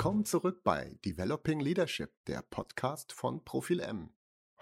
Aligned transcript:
Willkommen 0.00 0.24
zurück 0.24 0.62
bei 0.64 0.96
Developing 1.04 1.60
Leadership, 1.60 2.10
der 2.24 2.40
Podcast 2.40 3.12
von 3.12 3.44
Profil 3.44 3.80
M. 3.80 4.08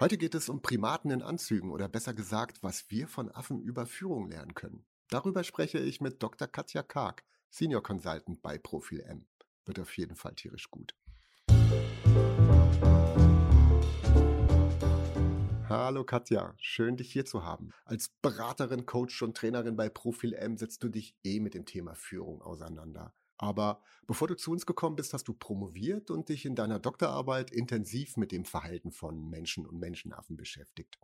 Heute 0.00 0.18
geht 0.18 0.34
es 0.34 0.48
um 0.48 0.62
Primaten 0.62 1.12
in 1.12 1.22
Anzügen 1.22 1.70
oder 1.70 1.88
besser 1.88 2.12
gesagt, 2.12 2.64
was 2.64 2.90
wir 2.90 3.06
von 3.06 3.30
Affen 3.30 3.62
über 3.62 3.86
Führung 3.86 4.28
lernen 4.28 4.54
können. 4.54 4.84
Darüber 5.10 5.44
spreche 5.44 5.78
ich 5.78 6.00
mit 6.00 6.24
Dr. 6.24 6.48
Katja 6.48 6.82
Karg, 6.82 7.22
Senior 7.50 7.84
Consultant 7.84 8.42
bei 8.42 8.58
Profil 8.58 8.98
M. 9.02 9.26
Wird 9.64 9.78
auf 9.78 9.96
jeden 9.96 10.16
Fall 10.16 10.34
tierisch 10.34 10.72
gut. 10.72 10.96
Hallo 15.68 16.02
Katja, 16.02 16.56
schön 16.58 16.96
dich 16.96 17.12
hier 17.12 17.26
zu 17.26 17.44
haben. 17.44 17.70
Als 17.84 18.08
Beraterin, 18.08 18.86
Coach 18.86 19.22
und 19.22 19.36
Trainerin 19.36 19.76
bei 19.76 19.88
Profil 19.88 20.34
M 20.34 20.56
setzt 20.56 20.82
du 20.82 20.88
dich 20.88 21.14
eh 21.22 21.38
mit 21.38 21.54
dem 21.54 21.64
Thema 21.64 21.94
Führung 21.94 22.42
auseinander. 22.42 23.14
Aber 23.38 23.82
bevor 24.06 24.28
du 24.28 24.36
zu 24.36 24.50
uns 24.52 24.66
gekommen 24.66 24.96
bist, 24.96 25.14
hast 25.14 25.28
du 25.28 25.34
promoviert 25.34 26.10
und 26.10 26.28
dich 26.28 26.44
in 26.44 26.54
deiner 26.56 26.78
Doktorarbeit 26.78 27.50
intensiv 27.50 28.16
mit 28.16 28.32
dem 28.32 28.44
Verhalten 28.44 28.90
von 28.92 29.30
Menschen 29.30 29.66
und 29.66 29.78
Menschenaffen 29.78 30.36
beschäftigt. 30.36 30.98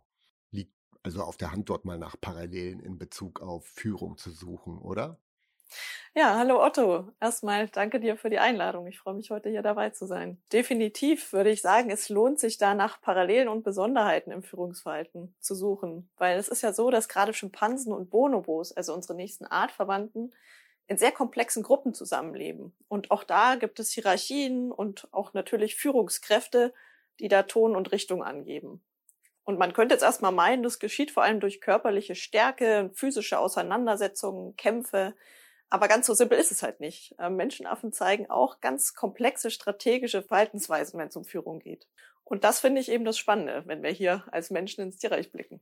Liegt 0.51 0.73
also 1.03 1.23
auf 1.23 1.37
der 1.37 1.51
Hand, 1.51 1.69
dort 1.69 1.85
mal 1.85 1.97
nach 1.97 2.19
Parallelen 2.19 2.79
in 2.79 2.97
Bezug 2.97 3.41
auf 3.41 3.65
Führung 3.67 4.17
zu 4.17 4.31
suchen, 4.31 4.77
oder? 4.77 5.19
Ja, 6.13 6.37
hallo 6.37 6.63
Otto. 6.63 7.11
Erstmal 7.19 7.67
danke 7.67 7.99
dir 7.99 8.15
für 8.17 8.29
die 8.29 8.39
Einladung. 8.39 8.87
Ich 8.87 8.99
freue 8.99 9.15
mich 9.15 9.31
heute 9.31 9.49
hier 9.49 9.61
dabei 9.61 9.89
zu 9.89 10.05
sein. 10.05 10.41
Definitiv 10.53 11.33
würde 11.33 11.49
ich 11.49 11.61
sagen, 11.61 11.89
es 11.89 12.09
lohnt 12.09 12.39
sich 12.39 12.57
da 12.57 12.73
nach 12.73 13.01
Parallelen 13.01 13.49
und 13.49 13.63
Besonderheiten 13.63 14.31
im 14.31 14.41
Führungsverhalten 14.41 15.35
zu 15.39 15.55
suchen, 15.55 16.09
weil 16.17 16.37
es 16.37 16.47
ist 16.47 16.61
ja 16.61 16.71
so, 16.73 16.89
dass 16.89 17.09
gerade 17.09 17.33
Schimpansen 17.33 17.91
und 17.93 18.09
Bonobos, 18.09 18.71
also 18.71 18.93
unsere 18.93 19.15
nächsten 19.15 19.45
Artverwandten, 19.45 20.33
in 20.87 20.97
sehr 20.97 21.11
komplexen 21.11 21.63
Gruppen 21.63 21.93
zusammenleben. 21.93 22.73
Und 22.87 23.11
auch 23.11 23.23
da 23.23 23.55
gibt 23.55 23.79
es 23.79 23.91
Hierarchien 23.91 24.71
und 24.71 25.07
auch 25.11 25.33
natürlich 25.33 25.75
Führungskräfte, 25.75 26.73
die 27.19 27.27
da 27.27 27.43
Ton 27.43 27.75
und 27.75 27.91
Richtung 27.91 28.23
angeben. 28.23 28.83
Und 29.43 29.59
man 29.59 29.73
könnte 29.73 29.93
jetzt 29.93 30.03
erstmal 30.03 30.31
meinen, 30.31 30.63
das 30.63 30.79
geschieht 30.79 31.11
vor 31.11 31.23
allem 31.23 31.39
durch 31.39 31.61
körperliche 31.61 32.15
Stärke, 32.15 32.89
physische 32.93 33.39
Auseinandersetzungen, 33.39 34.55
Kämpfe, 34.55 35.15
aber 35.69 35.87
ganz 35.87 36.07
so 36.07 36.13
simpel 36.13 36.37
ist 36.37 36.51
es 36.51 36.63
halt 36.63 36.79
nicht. 36.79 37.15
Ähm, 37.19 37.35
Menschenaffen 37.35 37.91
zeigen 37.91 38.29
auch 38.29 38.61
ganz 38.61 38.93
komplexe 38.93 39.51
strategische 39.51 40.23
Verhaltensweisen, 40.23 40.99
wenn 40.99 41.09
es 41.09 41.15
um 41.15 41.25
Führung 41.25 41.59
geht. 41.59 41.87
Und 42.23 42.43
das 42.43 42.59
finde 42.59 42.81
ich 42.81 42.89
eben 42.89 43.05
das 43.05 43.17
Spannende, 43.17 43.63
wenn 43.65 43.83
wir 43.83 43.91
hier 43.91 44.23
als 44.31 44.49
Menschen 44.49 44.81
ins 44.81 44.97
Tierreich 44.97 45.31
blicken. 45.31 45.59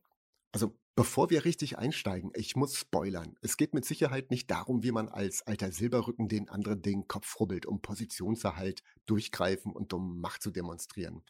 Also 0.54 0.78
bevor 0.96 1.32
wir 1.32 1.46
richtig 1.46 1.80
einsteigen, 1.80 2.32
ich 2.36 2.56
muss 2.56 2.78
spoilern. 2.78 3.36
Es 3.42 3.58
geht 3.58 3.74
mit 3.74 3.86
Sicherheit 3.86 4.30
nicht 4.30 4.50
darum, 4.52 4.84
wie 4.84 4.92
man 4.92 5.10
als 5.10 5.46
alter 5.48 5.72
Silberrücken 5.72 6.30
den 6.30 6.48
anderen 6.48 6.82
den 6.82 7.08
Kopf 7.08 7.40
rubbelt, 7.40 7.66
um 7.66 7.82
Positionserhalt 7.82 8.84
durchgreifen 9.08 9.74
und 9.74 9.94
um 9.94 10.20
Macht 10.20 10.44
zu 10.44 10.52
demonstrieren. 10.52 11.24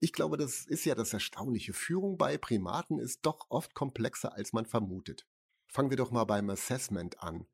Ich 0.00 0.12
glaube, 0.12 0.38
das 0.38 0.66
ist 0.66 0.86
ja 0.86 0.94
das 0.94 1.12
Erstaunliche. 1.12 1.74
Führung 1.74 2.16
bei 2.16 2.38
Primaten 2.38 2.98
ist 2.98 3.20
doch 3.22 3.46
oft 3.50 3.74
komplexer, 3.74 4.34
als 4.34 4.52
man 4.54 4.64
vermutet. 4.64 5.28
Fangen 5.68 5.90
wir 5.90 5.96
doch 5.98 6.10
mal 6.10 6.24
beim 6.24 6.48
Assessment 6.50 7.22
an. 7.22 7.46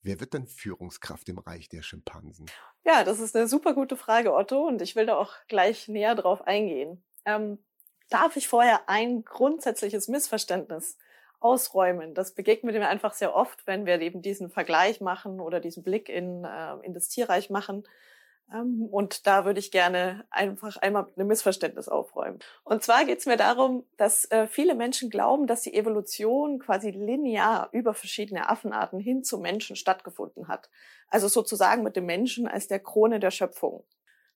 Wer 0.00 0.20
wird 0.20 0.32
denn 0.32 0.46
Führungskraft 0.46 1.28
im 1.28 1.38
Reich 1.38 1.68
der 1.68 1.82
Schimpansen? 1.82 2.46
Ja, 2.84 3.04
das 3.04 3.20
ist 3.20 3.36
eine 3.36 3.46
super 3.46 3.74
gute 3.74 3.96
Frage, 3.96 4.32
Otto, 4.32 4.66
und 4.66 4.80
ich 4.80 4.96
will 4.96 5.06
da 5.06 5.16
auch 5.16 5.34
gleich 5.48 5.86
näher 5.88 6.14
drauf 6.14 6.42
eingehen. 6.42 7.04
Ähm, 7.24 7.58
darf 8.12 8.36
ich 8.36 8.48
vorher 8.48 8.88
ein 8.88 9.24
grundsätzliches 9.24 10.08
Missverständnis 10.08 10.98
ausräumen? 11.40 12.14
Das 12.14 12.34
begegnet 12.34 12.74
mir 12.74 12.88
einfach 12.88 13.14
sehr 13.14 13.34
oft, 13.34 13.66
wenn 13.66 13.86
wir 13.86 14.00
eben 14.00 14.22
diesen 14.22 14.50
Vergleich 14.50 15.00
machen 15.00 15.40
oder 15.40 15.60
diesen 15.60 15.82
Blick 15.82 16.08
in, 16.08 16.44
äh, 16.44 16.74
in 16.82 16.94
das 16.94 17.08
Tierreich 17.08 17.50
machen 17.50 17.84
ähm, 18.52 18.88
und 18.90 19.26
da 19.26 19.44
würde 19.44 19.60
ich 19.60 19.70
gerne 19.70 20.24
einfach 20.30 20.76
einmal 20.76 21.06
ein 21.16 21.26
Missverständnis 21.26 21.88
aufräumen. 21.88 22.38
Und 22.64 22.82
zwar 22.82 23.04
geht 23.04 23.18
es 23.18 23.26
mir 23.26 23.36
darum, 23.36 23.84
dass 23.96 24.30
äh, 24.30 24.46
viele 24.46 24.74
Menschen 24.74 25.10
glauben, 25.10 25.46
dass 25.46 25.62
die 25.62 25.74
Evolution 25.74 26.58
quasi 26.58 26.90
linear 26.90 27.68
über 27.72 27.94
verschiedene 27.94 28.48
Affenarten 28.48 29.00
hin 29.00 29.24
zu 29.24 29.38
Menschen 29.38 29.76
stattgefunden 29.76 30.48
hat. 30.48 30.70
Also 31.08 31.28
sozusagen 31.28 31.82
mit 31.82 31.96
dem 31.96 32.06
Menschen 32.06 32.46
als 32.46 32.68
der 32.68 32.80
Krone 32.80 33.20
der 33.20 33.30
Schöpfung. 33.30 33.84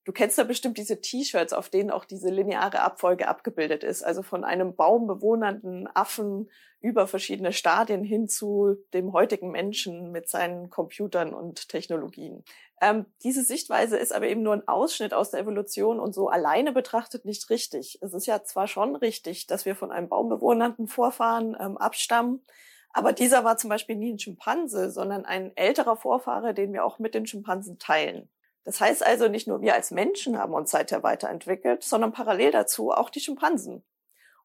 Du 0.07 0.13
kennst 0.13 0.37
ja 0.37 0.45
bestimmt 0.45 0.77
diese 0.77 1.01
T-Shirts, 1.01 1.51
auf 1.51 1.67
denen 1.67 1.91
auch 1.91 2.05
diese 2.05 2.29
lineare 2.29 2.79
Abfolge 2.79 3.27
abgebildet 3.27 3.83
ist. 3.83 4.03
Also 4.03 4.23
von 4.23 4.45
einem 4.45 4.73
baumbewohnernden 4.73 5.89
Affen 5.93 6.49
über 6.79 7.07
verschiedene 7.07 7.51
Stadien 7.51 8.05
hin 8.05 8.29
zu 8.29 8.77
dem 8.93 9.11
heutigen 9.11 9.51
Menschen 9.51 10.13
mit 10.13 10.29
seinen 10.29 10.69
Computern 10.69 11.33
und 11.33 11.67
Technologien. 11.67 12.45
Ähm, 12.79 13.05
diese 13.21 13.43
Sichtweise 13.43 13.97
ist 13.97 14.13
aber 14.13 14.27
eben 14.27 14.43
nur 14.43 14.53
ein 14.53 14.65
Ausschnitt 14.69 15.13
aus 15.13 15.31
der 15.31 15.41
Evolution 15.41 15.99
und 15.99 16.15
so 16.15 16.29
alleine 16.29 16.71
betrachtet 16.71 17.25
nicht 17.25 17.49
richtig. 17.49 17.99
Es 18.01 18.13
ist 18.13 18.27
ja 18.27 18.41
zwar 18.45 18.69
schon 18.69 18.95
richtig, 18.95 19.45
dass 19.47 19.65
wir 19.65 19.75
von 19.75 19.91
einem 19.91 20.07
baumbewohnernden 20.07 20.87
Vorfahren 20.87 21.57
ähm, 21.59 21.75
abstammen, 21.75 22.45
aber 22.93 23.11
dieser 23.11 23.43
war 23.43 23.57
zum 23.57 23.69
Beispiel 23.69 23.97
nie 23.97 24.13
ein 24.13 24.19
Schimpanse, 24.19 24.89
sondern 24.89 25.25
ein 25.25 25.51
älterer 25.57 25.97
Vorfahre, 25.97 26.53
den 26.53 26.71
wir 26.71 26.85
auch 26.85 26.97
mit 26.97 27.13
den 27.13 27.27
Schimpansen 27.27 27.77
teilen. 27.77 28.29
Das 28.67 28.81
heißt 28.81 29.07
also, 29.07 29.29
nicht 29.29 29.47
nur 29.47 29.61
wir 29.61 29.75
als 29.75 29.91
Menschen 29.91 30.37
haben 30.37 30.53
uns 30.53 30.71
seither 30.71 31.01
weiterentwickelt, 31.01 31.85
sondern 31.85 32.11
parallel 32.11 32.51
dazu 32.51 32.91
auch 32.91 33.09
die 33.09 33.21
Schimpansen. 33.21 33.81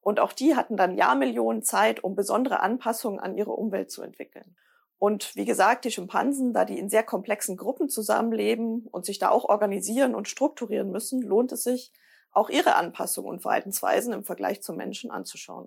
Und 0.00 0.20
auch 0.20 0.32
die 0.32 0.54
hatten 0.54 0.76
dann 0.76 0.96
Jahrmillionen 0.96 1.64
Zeit, 1.64 2.04
um 2.04 2.14
besondere 2.14 2.60
Anpassungen 2.60 3.18
an 3.18 3.36
ihre 3.36 3.50
Umwelt 3.50 3.90
zu 3.90 4.00
entwickeln. 4.00 4.54
Und 4.96 5.34
wie 5.34 5.44
gesagt, 5.44 5.84
die 5.84 5.90
Schimpansen, 5.90 6.52
da 6.52 6.64
die 6.64 6.78
in 6.78 6.88
sehr 6.88 7.02
komplexen 7.02 7.56
Gruppen 7.56 7.88
zusammenleben 7.88 8.86
und 8.92 9.04
sich 9.04 9.18
da 9.18 9.28
auch 9.28 9.46
organisieren 9.46 10.14
und 10.14 10.28
strukturieren 10.28 10.92
müssen, 10.92 11.20
lohnt 11.20 11.50
es 11.50 11.64
sich, 11.64 11.90
auch 12.30 12.48
ihre 12.48 12.76
Anpassungen 12.76 13.28
und 13.28 13.42
Verhaltensweisen 13.42 14.12
im 14.12 14.22
Vergleich 14.22 14.62
zum 14.62 14.76
Menschen 14.76 15.10
anzuschauen. 15.10 15.66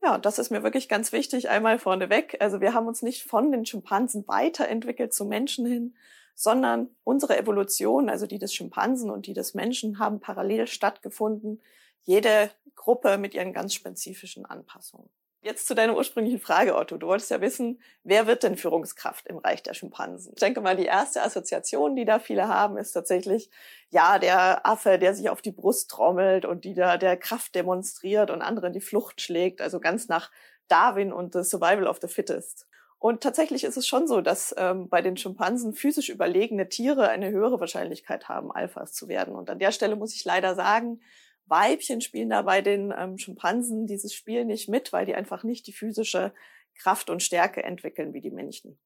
Ja, 0.00 0.16
das 0.16 0.38
ist 0.38 0.50
mir 0.50 0.62
wirklich 0.62 0.88
ganz 0.88 1.10
wichtig, 1.10 1.48
einmal 1.48 1.80
vorneweg. 1.80 2.36
Also 2.38 2.60
wir 2.60 2.72
haben 2.72 2.86
uns 2.86 3.02
nicht 3.02 3.24
von 3.24 3.50
den 3.50 3.66
Schimpansen 3.66 4.28
weiterentwickelt 4.28 5.12
zu 5.12 5.24
Menschen 5.24 5.66
hin, 5.66 5.96
sondern 6.36 6.90
unsere 7.02 7.36
Evolution, 7.38 8.08
also 8.08 8.26
die 8.26 8.38
des 8.38 8.54
Schimpansen 8.54 9.10
und 9.10 9.26
die 9.26 9.32
des 9.32 9.54
Menschen, 9.54 9.98
haben 9.98 10.20
parallel 10.20 10.68
stattgefunden. 10.68 11.62
Jede 12.02 12.50
Gruppe 12.76 13.18
mit 13.18 13.34
ihren 13.34 13.52
ganz 13.52 13.74
spezifischen 13.74 14.44
Anpassungen. 14.44 15.08
Jetzt 15.40 15.66
zu 15.66 15.74
deiner 15.74 15.96
ursprünglichen 15.96 16.40
Frage, 16.40 16.76
Otto. 16.76 16.98
Du 16.98 17.06
wolltest 17.06 17.30
ja 17.30 17.40
wissen, 17.40 17.80
wer 18.02 18.26
wird 18.26 18.42
denn 18.42 18.56
Führungskraft 18.56 19.28
im 19.28 19.38
Reich 19.38 19.62
der 19.62 19.74
Schimpansen? 19.74 20.32
Ich 20.34 20.40
denke 20.40 20.60
mal, 20.60 20.76
die 20.76 20.86
erste 20.86 21.22
Assoziation, 21.22 21.94
die 21.96 22.04
da 22.04 22.18
viele 22.18 22.48
haben, 22.48 22.76
ist 22.76 22.92
tatsächlich, 22.92 23.48
ja, 23.90 24.18
der 24.18 24.66
Affe, 24.66 24.98
der 24.98 25.14
sich 25.14 25.30
auf 25.30 25.42
die 25.42 25.52
Brust 25.52 25.90
trommelt 25.90 26.44
und 26.44 26.64
die 26.64 26.74
da 26.74 26.98
der 26.98 27.16
Kraft 27.16 27.54
demonstriert 27.54 28.30
und 28.30 28.42
anderen 28.42 28.72
die 28.72 28.80
Flucht 28.80 29.20
schlägt. 29.20 29.60
Also 29.60 29.78
ganz 29.78 30.08
nach 30.08 30.30
Darwin 30.68 31.12
und 31.12 31.32
the 31.32 31.44
Survival 31.44 31.86
of 31.86 31.98
the 32.02 32.08
Fittest. 32.08 32.66
Und 32.98 33.22
tatsächlich 33.22 33.64
ist 33.64 33.76
es 33.76 33.86
schon 33.86 34.06
so, 34.06 34.20
dass 34.20 34.54
ähm, 34.56 34.88
bei 34.88 35.02
den 35.02 35.16
Schimpansen 35.16 35.74
physisch 35.74 36.08
überlegene 36.08 36.68
Tiere 36.68 37.08
eine 37.08 37.30
höhere 37.30 37.60
Wahrscheinlichkeit 37.60 38.28
haben, 38.28 38.50
Alphas 38.50 38.92
zu 38.92 39.08
werden. 39.08 39.34
Und 39.34 39.50
an 39.50 39.58
der 39.58 39.72
Stelle 39.72 39.96
muss 39.96 40.14
ich 40.14 40.24
leider 40.24 40.54
sagen, 40.54 41.00
Weibchen 41.46 42.00
spielen 42.00 42.30
da 42.30 42.42
bei 42.42 42.62
den 42.62 42.92
ähm, 42.96 43.18
Schimpansen 43.18 43.86
dieses 43.86 44.12
Spiel 44.14 44.44
nicht 44.44 44.68
mit, 44.68 44.92
weil 44.92 45.06
die 45.06 45.14
einfach 45.14 45.44
nicht 45.44 45.66
die 45.66 45.72
physische 45.72 46.32
Kraft 46.74 47.10
und 47.10 47.22
Stärke 47.22 47.62
entwickeln 47.62 48.12
wie 48.12 48.20
die 48.20 48.30
Männchen. 48.30 48.78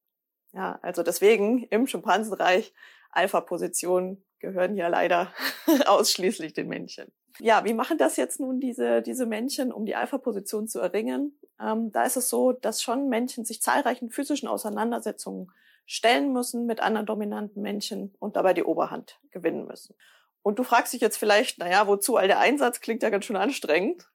Ja, 0.52 0.78
also 0.82 1.02
deswegen 1.02 1.64
im 1.64 1.86
Schimpansenreich 1.86 2.74
Alpha-Positionen 3.12 4.24
gehören 4.40 4.76
ja 4.76 4.88
leider 4.88 5.32
ausschließlich 5.86 6.52
den 6.52 6.68
Männchen. 6.68 7.12
Ja, 7.38 7.64
wie 7.64 7.74
machen 7.74 7.98
das 7.98 8.16
jetzt 8.16 8.40
nun 8.40 8.60
diese, 8.60 9.02
diese 9.02 9.26
Männchen, 9.26 9.72
um 9.72 9.86
die 9.86 9.94
Alpha-Position 9.94 10.68
zu 10.68 10.80
erringen? 10.80 11.38
Ähm, 11.60 11.92
da 11.92 12.04
ist 12.04 12.16
es 12.16 12.28
so, 12.28 12.52
dass 12.52 12.82
schon 12.82 13.08
Männchen 13.08 13.44
sich 13.44 13.62
zahlreichen 13.62 14.10
physischen 14.10 14.48
Auseinandersetzungen 14.48 15.52
stellen 15.86 16.32
müssen 16.32 16.66
mit 16.66 16.80
anderen 16.80 17.06
dominanten 17.06 17.62
Männchen 17.62 18.14
und 18.18 18.36
dabei 18.36 18.54
die 18.54 18.64
Oberhand 18.64 19.18
gewinnen 19.30 19.66
müssen. 19.66 19.94
Und 20.42 20.58
du 20.58 20.62
fragst 20.62 20.92
dich 20.92 21.00
jetzt 21.00 21.16
vielleicht, 21.16 21.58
naja, 21.58 21.86
wozu 21.86 22.16
all 22.16 22.28
der 22.28 22.38
Einsatz 22.38 22.80
klingt 22.80 23.02
ja 23.02 23.10
ganz 23.10 23.24
schön 23.24 23.36
anstrengend. 23.36 24.08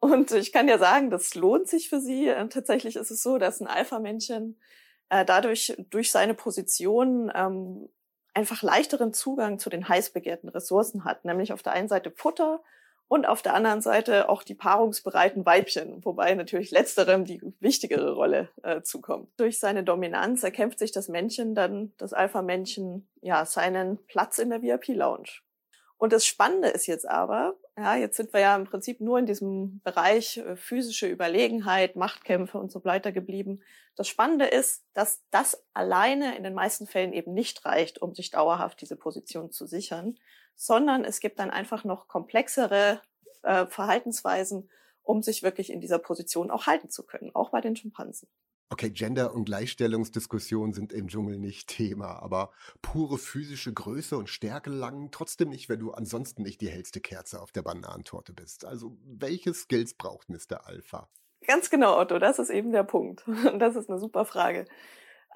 Und 0.00 0.32
ich 0.32 0.52
kann 0.52 0.66
dir 0.66 0.78
sagen, 0.78 1.10
das 1.10 1.34
lohnt 1.34 1.68
sich 1.68 1.88
für 1.88 2.00
sie. 2.00 2.30
Und 2.30 2.52
tatsächlich 2.52 2.96
ist 2.96 3.10
es 3.10 3.22
so, 3.22 3.38
dass 3.38 3.60
ein 3.60 3.68
Alpha-Männchen 3.68 4.58
äh, 5.08 5.24
dadurch 5.24 5.76
durch 5.90 6.10
seine 6.10 6.34
Position 6.34 7.30
ähm, 7.34 7.88
einfach 8.34 8.62
leichteren 8.62 9.12
Zugang 9.12 9.58
zu 9.58 9.70
den 9.70 9.88
heiß 9.88 10.10
begehrten 10.10 10.48
Ressourcen 10.48 11.04
hat, 11.04 11.24
nämlich 11.24 11.52
auf 11.52 11.62
der 11.62 11.72
einen 11.72 11.88
Seite 11.88 12.10
Futter 12.10 12.62
und 13.12 13.26
auf 13.26 13.42
der 13.42 13.52
anderen 13.52 13.82
Seite 13.82 14.30
auch 14.30 14.42
die 14.42 14.54
paarungsbereiten 14.54 15.44
Weibchen, 15.44 16.02
wobei 16.02 16.34
natürlich 16.34 16.70
letzterem 16.70 17.26
die 17.26 17.42
wichtigere 17.60 18.14
Rolle 18.14 18.48
äh, 18.62 18.80
zukommt. 18.80 19.28
Durch 19.36 19.58
seine 19.58 19.84
Dominanz 19.84 20.42
erkämpft 20.42 20.78
sich 20.78 20.92
das 20.92 21.10
Männchen 21.10 21.54
dann, 21.54 21.92
das 21.98 22.14
Alpha-Männchen, 22.14 23.06
ja, 23.20 23.44
seinen 23.44 23.98
Platz 24.06 24.38
in 24.38 24.48
der 24.48 24.62
VIP-Lounge. 24.62 25.28
Und 25.98 26.14
das 26.14 26.24
Spannende 26.24 26.68
ist 26.68 26.86
jetzt 26.86 27.06
aber, 27.06 27.54
ja, 27.76 27.96
jetzt 27.96 28.16
sind 28.16 28.32
wir 28.32 28.40
ja 28.40 28.56
im 28.56 28.64
Prinzip 28.64 29.02
nur 29.02 29.18
in 29.18 29.26
diesem 29.26 29.82
Bereich 29.84 30.38
äh, 30.38 30.56
physische 30.56 31.06
Überlegenheit, 31.06 31.96
Machtkämpfe 31.96 32.56
und 32.56 32.72
so 32.72 32.82
weiter 32.86 33.12
geblieben. 33.12 33.60
Das 33.94 34.08
Spannende 34.08 34.46
ist, 34.46 34.86
dass 34.94 35.22
das 35.30 35.62
alleine 35.74 36.34
in 36.38 36.44
den 36.44 36.54
meisten 36.54 36.86
Fällen 36.86 37.12
eben 37.12 37.34
nicht 37.34 37.66
reicht, 37.66 38.00
um 38.00 38.14
sich 38.14 38.30
dauerhaft 38.30 38.80
diese 38.80 38.96
Position 38.96 39.50
zu 39.50 39.66
sichern, 39.66 40.16
sondern 40.56 41.04
es 41.04 41.20
gibt 41.20 41.38
dann 41.38 41.50
einfach 41.50 41.84
noch 41.84 42.08
komplexere 42.08 43.00
äh, 43.42 43.66
Verhaltensweisen, 43.66 44.70
um 45.02 45.22
sich 45.22 45.42
wirklich 45.42 45.70
in 45.70 45.80
dieser 45.80 45.98
Position 45.98 46.50
auch 46.50 46.66
halten 46.66 46.90
zu 46.90 47.04
können, 47.04 47.34
auch 47.34 47.50
bei 47.50 47.60
den 47.60 47.76
Schimpansen. 47.76 48.28
Okay, 48.72 48.90
Gender- 48.90 49.34
und 49.34 49.44
Gleichstellungsdiskussionen 49.44 50.72
sind 50.72 50.94
im 50.94 51.08
Dschungel 51.08 51.38
nicht 51.38 51.68
Thema, 51.68 52.22
aber 52.22 52.52
pure 52.80 53.18
physische 53.18 53.70
Größe 53.70 54.16
und 54.16 54.30
Stärke 54.30 54.70
langen 54.70 55.10
trotzdem 55.10 55.50
nicht, 55.50 55.68
wenn 55.68 55.80
du 55.80 55.90
ansonsten 55.90 56.42
nicht 56.42 56.62
die 56.62 56.70
hellste 56.70 57.02
Kerze 57.02 57.42
auf 57.42 57.52
der 57.52 57.60
Bananentorte 57.60 58.32
bist. 58.32 58.64
Also, 58.64 58.96
welche 59.04 59.52
Skills 59.52 59.92
braucht 59.92 60.30
Mr. 60.30 60.66
Alpha? 60.66 61.10
Ganz 61.46 61.68
genau, 61.68 61.98
Otto, 61.98 62.18
das 62.18 62.38
ist 62.38 62.48
eben 62.48 62.72
der 62.72 62.84
Punkt. 62.84 63.26
Und 63.26 63.58
das 63.58 63.76
ist 63.76 63.90
eine 63.90 63.98
super 63.98 64.24
Frage. 64.24 64.64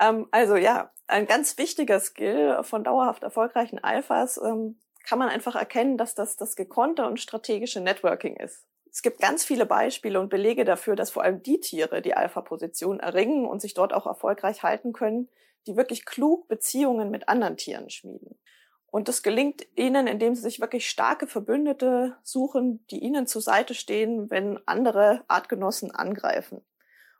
Ähm, 0.00 0.28
also 0.30 0.56
ja, 0.56 0.90
ein 1.06 1.26
ganz 1.26 1.58
wichtiger 1.58 2.00
Skill 2.00 2.62
von 2.62 2.84
dauerhaft 2.84 3.22
erfolgreichen 3.22 3.78
Alphas 3.82 4.40
ähm, 4.42 4.78
kann 5.06 5.18
man 5.18 5.28
einfach 5.28 5.54
erkennen, 5.54 5.96
dass 5.96 6.14
das 6.14 6.36
das 6.36 6.56
gekonnte 6.56 7.06
und 7.06 7.20
strategische 7.20 7.80
Networking 7.80 8.36
ist. 8.36 8.66
Es 8.90 9.02
gibt 9.02 9.20
ganz 9.20 9.44
viele 9.44 9.66
Beispiele 9.66 10.18
und 10.18 10.30
Belege 10.30 10.64
dafür, 10.64 10.96
dass 10.96 11.10
vor 11.10 11.22
allem 11.22 11.42
die 11.42 11.60
Tiere 11.60 12.02
die 12.02 12.14
Alpha-Position 12.14 12.98
erringen 12.98 13.46
und 13.46 13.60
sich 13.60 13.74
dort 13.74 13.92
auch 13.92 14.06
erfolgreich 14.06 14.62
halten 14.62 14.92
können, 14.92 15.28
die 15.66 15.76
wirklich 15.76 16.06
klug 16.06 16.48
Beziehungen 16.48 17.10
mit 17.10 17.28
anderen 17.28 17.56
Tieren 17.56 17.90
schmieden. 17.90 18.38
Und 18.86 19.08
das 19.08 19.22
gelingt 19.22 19.66
ihnen, 19.76 20.06
indem 20.06 20.34
sie 20.34 20.42
sich 20.42 20.60
wirklich 20.60 20.88
starke 20.88 21.26
Verbündete 21.26 22.16
suchen, 22.22 22.84
die 22.90 23.00
ihnen 23.00 23.26
zur 23.26 23.42
Seite 23.42 23.74
stehen, 23.74 24.30
wenn 24.30 24.58
andere 24.66 25.24
Artgenossen 25.28 25.90
angreifen. 25.90 26.64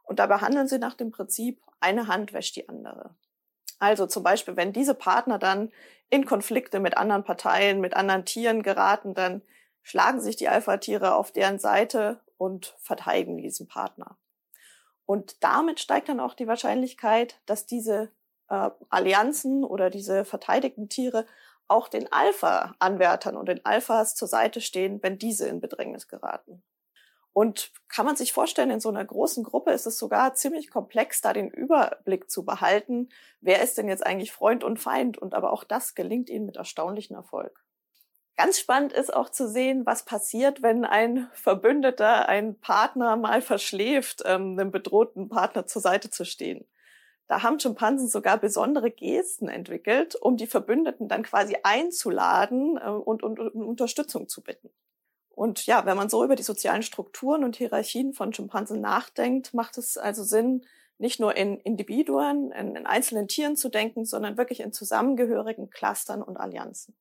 Und 0.03 0.19
dabei 0.19 0.39
handeln 0.39 0.69
sie 0.69 0.79
nach 0.79 0.95
dem 0.95 1.11
Prinzip, 1.11 1.61
eine 1.81 2.09
Hand 2.09 2.33
wäscht 2.33 2.57
die 2.57 2.69
andere. 2.69 3.15
Also 3.79 4.07
zum 4.07 4.23
Beispiel, 4.23 4.57
wenn 4.57 4.73
diese 4.73 4.95
Partner 4.95 5.39
dann 5.39 5.71
in 6.11 6.25
Konflikte 6.25 6.81
mit 6.81 6.97
anderen 6.97 7.25
Parteien, 7.25 7.81
mit 7.81 7.95
anderen 7.95 8.25
Tieren 8.25 8.63
geraten, 8.63 9.15
dann 9.15 9.43
schlagen 9.83 10.21
sich 10.21 10.37
die 10.37 10.49
Alpha-Tiere 10.49 11.15
auf 11.15 11.33
deren 11.33 11.59
Seite 11.59 12.21
und 12.37 12.77
verteidigen 12.81 13.39
diesen 13.39 13.69
Partner. 13.69 14.17
Und 15.05 15.43
damit 15.43 15.81
steigt 15.81 16.09
dann 16.09 16.21
auch 16.21 16.35
die 16.35 16.49
Wahrscheinlichkeit, 16.49 17.41
dass 17.47 17.67
diese 17.67 18.11
äh, 18.49 18.71
Allianzen 18.91 19.65
oder 19.65 19.91
diese 19.91 20.25
verteidigten 20.25 20.89
Tiere 20.89 21.27
auch 21.69 21.89
den 21.89 22.13
Alpha-Anwärtern 22.13 23.37
und 23.37 23.49
den 23.49 23.65
Alphas 23.65 24.15
zur 24.15 24.29
Seite 24.29 24.61
stehen, 24.61 25.03
wenn 25.03 25.19
diese 25.19 25.49
in 25.49 25.61
Bedrängnis 25.61 26.09
geraten. 26.09 26.63
Und 27.37 27.71
kann 27.91 28.07
man 28.07 28.17
sich 28.17 28.33
vorstellen, 28.33 28.71
in 28.71 28.81
so 28.81 28.89
einer 28.89 29.05
großen 29.05 29.45
Gruppe 29.45 29.73
ist 29.73 29.85
es 29.85 29.99
sogar 29.99 30.33
ziemlich 30.33 30.71
komplex, 30.71 31.21
da 31.21 31.35
den 31.35 31.51
Überblick 31.51 32.31
zu 32.31 32.47
behalten, 32.47 33.11
wer 33.43 33.63
ist 33.63 33.77
denn 33.77 33.89
jetzt 33.89 34.07
eigentlich 34.07 34.33
Freund 34.33 34.65
und 34.65 34.79
Feind. 34.79 35.19
Und 35.19 35.35
aber 35.35 35.53
auch 35.53 35.63
das 35.63 35.95
gelingt 35.95 36.31
ihnen 36.31 36.47
mit 36.47 36.57
erstaunlichem 36.57 37.15
Erfolg. 37.15 37.63
Ganz 38.39 38.59
spannend 38.59 38.95
ist 38.95 39.13
auch 39.13 39.29
zu 39.29 39.51
sehen, 39.51 39.85
was 39.85 40.07
passiert, 40.07 40.63
wenn 40.63 40.87
ein 40.87 41.29
Verbündeter, 41.35 42.27
ein 42.27 42.59
Partner 42.59 43.19
mal 43.19 43.43
verschläft, 43.43 44.23
ähm, 44.25 44.59
einem 44.59 44.71
bedrohten 44.71 45.29
Partner 45.29 45.67
zur 45.67 45.83
Seite 45.83 46.09
zu 46.09 46.25
stehen. 46.25 46.67
Da 47.27 47.43
haben 47.43 47.61
Schimpansen 47.61 48.09
sogar 48.09 48.39
besondere 48.39 48.91
Gesten 48.91 49.51
entwickelt, 49.51 50.15
um 50.15 50.39
die 50.39 50.47
Verbündeten 50.47 51.07
dann 51.07 51.23
quasi 51.23 51.59
einzuladen 51.65 52.79
äh, 52.79 52.89
und, 52.89 53.23
und, 53.23 53.39
und 53.39 53.63
Unterstützung 53.63 54.27
zu 54.27 54.43
bitten. 54.43 54.71
Und 55.37 55.67
ja, 55.67 55.85
wenn 55.85 55.99
man 55.99 56.09
so 56.09 56.25
über 56.25 56.35
die 56.35 56.43
sozialen 56.43 56.83
Strukturen 56.83 57.45
und 57.45 57.57
Hierarchien 57.57 58.15
von 58.15 58.33
Schimpansen 58.33 58.81
nachdenkt, 58.81 59.53
macht 59.53 59.77
es 59.77 59.99
also 59.99 60.25
Sinn, 60.25 60.65
nicht 60.97 61.21
nur 61.21 61.37
in 61.37 61.59
Individuen, 61.59 62.53
in, 62.53 62.75
in 62.75 62.87
einzelnen 62.87 63.29
Tieren 63.29 63.55
zu 63.55 63.69
denken, 63.69 64.07
sondern 64.07 64.39
wirklich 64.39 64.61
in 64.61 64.73
zusammengehörigen 64.73 65.69
Clustern 65.69 66.23
und 66.23 66.39
Allianzen. 66.39 66.97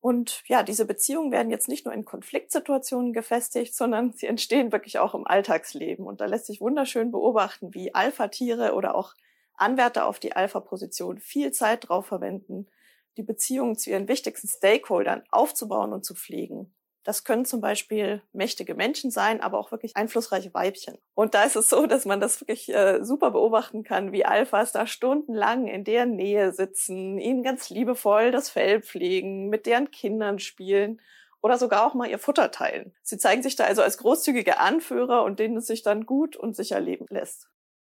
Und 0.00 0.42
ja, 0.46 0.62
diese 0.62 0.84
Beziehungen 0.84 1.32
werden 1.32 1.50
jetzt 1.50 1.66
nicht 1.66 1.86
nur 1.86 1.94
in 1.94 2.04
Konfliktsituationen 2.04 3.14
gefestigt, 3.14 3.74
sondern 3.74 4.12
sie 4.12 4.26
entstehen 4.26 4.70
wirklich 4.70 4.98
auch 4.98 5.14
im 5.14 5.26
Alltagsleben. 5.26 6.06
Und 6.06 6.20
da 6.20 6.26
lässt 6.26 6.44
sich 6.44 6.60
wunderschön 6.60 7.12
beobachten, 7.12 7.72
wie 7.72 7.94
Alpha-Tiere 7.94 8.74
oder 8.74 8.94
auch 8.94 9.14
Anwärter 9.54 10.04
auf 10.04 10.18
die 10.18 10.36
Alpha-Position 10.36 11.18
viel 11.18 11.50
Zeit 11.52 11.88
drauf 11.88 12.04
verwenden, 12.04 12.68
die 13.16 13.22
Beziehungen 13.22 13.78
zu 13.78 13.88
ihren 13.88 14.06
wichtigsten 14.06 14.48
Stakeholdern 14.48 15.22
aufzubauen 15.30 15.94
und 15.94 16.04
zu 16.04 16.14
pflegen. 16.14 16.74
Das 17.04 17.22
können 17.24 17.44
zum 17.44 17.60
Beispiel 17.60 18.22
mächtige 18.32 18.74
Menschen 18.74 19.10
sein, 19.10 19.42
aber 19.42 19.58
auch 19.58 19.70
wirklich 19.70 19.94
einflussreiche 19.94 20.54
Weibchen. 20.54 20.96
Und 21.14 21.34
da 21.34 21.44
ist 21.44 21.54
es 21.54 21.68
so, 21.68 21.86
dass 21.86 22.06
man 22.06 22.18
das 22.20 22.40
wirklich 22.40 22.72
äh, 22.74 23.04
super 23.04 23.30
beobachten 23.30 23.84
kann, 23.84 24.10
wie 24.12 24.24
Alphas 24.24 24.72
da 24.72 24.86
stundenlang 24.86 25.66
in 25.66 25.84
deren 25.84 26.16
Nähe 26.16 26.52
sitzen, 26.52 27.18
ihnen 27.18 27.42
ganz 27.42 27.68
liebevoll 27.68 28.30
das 28.30 28.48
Fell 28.48 28.80
pflegen, 28.82 29.48
mit 29.50 29.66
deren 29.66 29.90
Kindern 29.90 30.38
spielen 30.38 31.00
oder 31.42 31.58
sogar 31.58 31.86
auch 31.86 31.92
mal 31.92 32.08
ihr 32.08 32.18
Futter 32.18 32.50
teilen. 32.50 32.94
Sie 33.02 33.18
zeigen 33.18 33.42
sich 33.42 33.54
da 33.54 33.64
also 33.64 33.82
als 33.82 33.98
großzügige 33.98 34.58
Anführer 34.58 35.24
und 35.24 35.38
denen 35.38 35.58
es 35.58 35.66
sich 35.66 35.82
dann 35.82 36.06
gut 36.06 36.36
und 36.36 36.56
sicher 36.56 36.80
leben 36.80 37.06
lässt. 37.10 37.50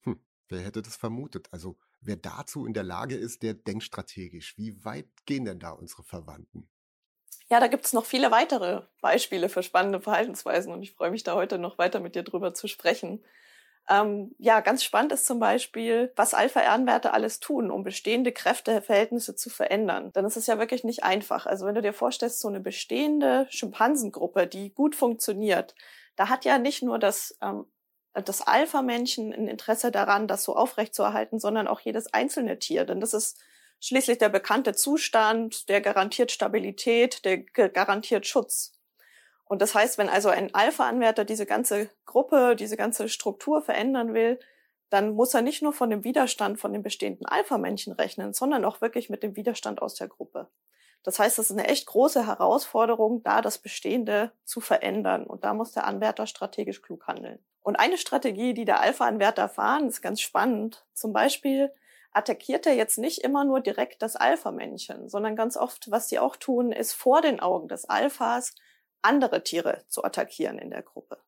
Hm, 0.04 0.18
wer 0.48 0.60
hätte 0.60 0.80
das 0.80 0.96
vermutet? 0.96 1.48
Also 1.52 1.76
wer 2.00 2.16
dazu 2.16 2.64
in 2.64 2.72
der 2.72 2.84
Lage 2.84 3.16
ist, 3.16 3.42
der 3.42 3.52
denkt 3.54 3.84
strategisch. 3.84 4.56
Wie 4.56 4.82
weit 4.84 5.26
gehen 5.26 5.44
denn 5.44 5.58
da 5.60 5.72
unsere 5.72 6.04
Verwandten? 6.04 6.70
Ja, 7.50 7.60
da 7.60 7.66
gibt 7.66 7.84
es 7.84 7.92
noch 7.92 8.06
viele 8.06 8.30
weitere 8.30 8.82
Beispiele 9.00 9.48
für 9.48 9.62
spannende 9.62 10.00
Verhaltensweisen 10.00 10.72
und 10.72 10.82
ich 10.82 10.92
freue 10.92 11.10
mich 11.10 11.24
da 11.24 11.34
heute 11.34 11.58
noch 11.58 11.78
weiter 11.78 12.00
mit 12.00 12.14
dir 12.14 12.22
drüber 12.22 12.54
zu 12.54 12.68
sprechen. 12.68 13.22
Ähm, 13.88 14.34
ja, 14.38 14.60
ganz 14.60 14.84
spannend 14.84 15.12
ist 15.12 15.26
zum 15.26 15.40
Beispiel, 15.40 16.12
was 16.16 16.34
Alpha-Ehrenwerte 16.34 17.12
alles 17.14 17.40
tun, 17.40 17.70
um 17.70 17.84
bestehende 17.84 18.32
Kräfteverhältnisse 18.32 19.36
zu 19.36 19.50
verändern. 19.50 20.12
Denn 20.14 20.24
es 20.24 20.36
ist 20.38 20.48
ja 20.48 20.58
wirklich 20.58 20.84
nicht 20.84 21.04
einfach. 21.04 21.46
Also 21.46 21.66
wenn 21.66 21.74
du 21.74 21.82
dir 21.82 21.92
vorstellst, 21.94 22.40
so 22.40 22.48
eine 22.48 22.60
bestehende 22.60 23.46
Schimpansengruppe, 23.50 24.46
die 24.46 24.72
gut 24.74 24.96
funktioniert, 24.96 25.74
da 26.16 26.30
hat 26.30 26.44
ja 26.46 26.58
nicht 26.58 26.82
nur 26.82 26.98
das, 26.98 27.36
ähm, 27.42 27.66
das 28.14 28.42
Alpha-Männchen 28.46 29.32
ein 29.34 29.48
Interesse 29.48 29.90
daran, 29.92 30.28
das 30.28 30.44
so 30.44 30.56
aufrechtzuerhalten, 30.56 31.40
sondern 31.40 31.68
auch 31.68 31.80
jedes 31.80 32.12
einzelne 32.14 32.58
Tier. 32.58 32.84
Denn 32.86 33.00
das 33.00 33.14
ist 33.14 33.40
schließlich 33.86 34.18
der 34.18 34.30
bekannte 34.30 34.74
Zustand, 34.74 35.68
der 35.68 35.80
garantiert 35.80 36.32
Stabilität, 36.32 37.24
der 37.24 37.38
garantiert 37.38 38.26
Schutz. 38.26 38.72
Und 39.44 39.60
das 39.60 39.74
heißt, 39.74 39.98
wenn 39.98 40.08
also 40.08 40.30
ein 40.30 40.54
Alpha-Anwärter 40.54 41.24
diese 41.24 41.44
ganze 41.44 41.90
Gruppe, 42.06 42.56
diese 42.56 42.76
ganze 42.76 43.08
Struktur 43.08 43.60
verändern 43.60 44.14
will, 44.14 44.40
dann 44.88 45.14
muss 45.14 45.34
er 45.34 45.42
nicht 45.42 45.60
nur 45.62 45.72
von 45.72 45.90
dem 45.90 46.02
Widerstand 46.02 46.58
von 46.58 46.72
den 46.72 46.82
bestehenden 46.82 47.26
Alpha-Männchen 47.26 47.92
rechnen, 47.92 48.32
sondern 48.32 48.64
auch 48.64 48.80
wirklich 48.80 49.10
mit 49.10 49.22
dem 49.22 49.36
Widerstand 49.36 49.82
aus 49.82 49.94
der 49.94 50.08
Gruppe. 50.08 50.48
Das 51.02 51.18
heißt, 51.18 51.38
es 51.38 51.50
ist 51.50 51.58
eine 51.58 51.68
echt 51.68 51.86
große 51.86 52.26
Herausforderung, 52.26 53.22
da 53.22 53.42
das 53.42 53.58
Bestehende 53.58 54.32
zu 54.44 54.60
verändern. 54.62 55.26
Und 55.26 55.44
da 55.44 55.52
muss 55.52 55.72
der 55.72 55.86
Anwärter 55.86 56.26
strategisch 56.26 56.80
klug 56.80 57.06
handeln. 57.06 57.38
Und 57.60 57.76
eine 57.76 57.98
Strategie, 57.98 58.54
die 58.54 58.64
der 58.64 58.80
Alpha-Anwärter 58.80 59.50
fahren, 59.50 59.88
ist 59.88 60.00
ganz 60.00 60.22
spannend. 60.22 60.86
Zum 60.94 61.12
Beispiel 61.12 61.70
attackiert 62.14 62.66
er 62.66 62.74
jetzt 62.74 62.98
nicht 62.98 63.22
immer 63.22 63.44
nur 63.44 63.60
direkt 63.60 64.00
das 64.02 64.16
Alpha-Männchen, 64.16 65.08
sondern 65.08 65.36
ganz 65.36 65.56
oft, 65.56 65.90
was 65.90 66.08
sie 66.08 66.18
auch 66.18 66.36
tun, 66.36 66.72
ist 66.72 66.92
vor 66.92 67.20
den 67.20 67.40
Augen 67.40 67.68
des 67.68 67.84
Alphas 67.84 68.54
andere 69.02 69.42
Tiere 69.42 69.84
zu 69.88 70.04
attackieren 70.04 70.58
in 70.58 70.70
der 70.70 70.82
Gruppe. 70.82 71.18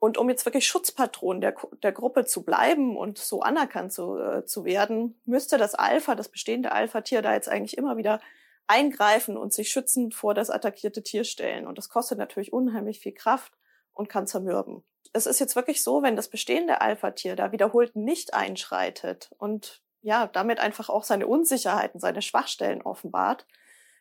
Und 0.00 0.16
um 0.16 0.28
jetzt 0.28 0.44
wirklich 0.46 0.66
Schutzpatron 0.66 1.40
der, 1.40 1.54
der 1.82 1.92
Gruppe 1.92 2.24
zu 2.24 2.44
bleiben 2.44 2.96
und 2.96 3.18
so 3.18 3.42
anerkannt 3.42 3.92
zu, 3.92 4.16
äh, 4.16 4.44
zu 4.44 4.64
werden, 4.64 5.20
müsste 5.24 5.58
das 5.58 5.74
Alpha, 5.74 6.14
das 6.14 6.28
bestehende 6.28 6.72
Alpha-Tier 6.72 7.20
da 7.20 7.34
jetzt 7.34 7.48
eigentlich 7.48 7.76
immer 7.76 7.96
wieder 7.96 8.20
eingreifen 8.68 9.36
und 9.36 9.52
sich 9.52 9.70
schützend 9.70 10.14
vor 10.14 10.34
das 10.34 10.50
attackierte 10.50 11.02
Tier 11.02 11.24
stellen. 11.24 11.66
Und 11.66 11.78
das 11.78 11.88
kostet 11.88 12.18
natürlich 12.18 12.52
unheimlich 12.52 13.00
viel 13.00 13.12
Kraft 13.12 13.52
und 13.92 14.08
kann 14.08 14.26
zermürben 14.26 14.84
es 15.12 15.26
ist 15.26 15.40
jetzt 15.40 15.56
wirklich 15.56 15.82
so, 15.82 16.02
wenn 16.02 16.16
das 16.16 16.28
bestehende 16.28 16.80
Alpha-Tier 16.80 17.36
da 17.36 17.52
wiederholt 17.52 17.96
nicht 17.96 18.34
einschreitet 18.34 19.30
und 19.38 19.82
ja, 20.00 20.26
damit 20.26 20.60
einfach 20.60 20.88
auch 20.88 21.04
seine 21.04 21.26
Unsicherheiten, 21.26 22.00
seine 22.00 22.22
Schwachstellen 22.22 22.82
offenbart, 22.82 23.46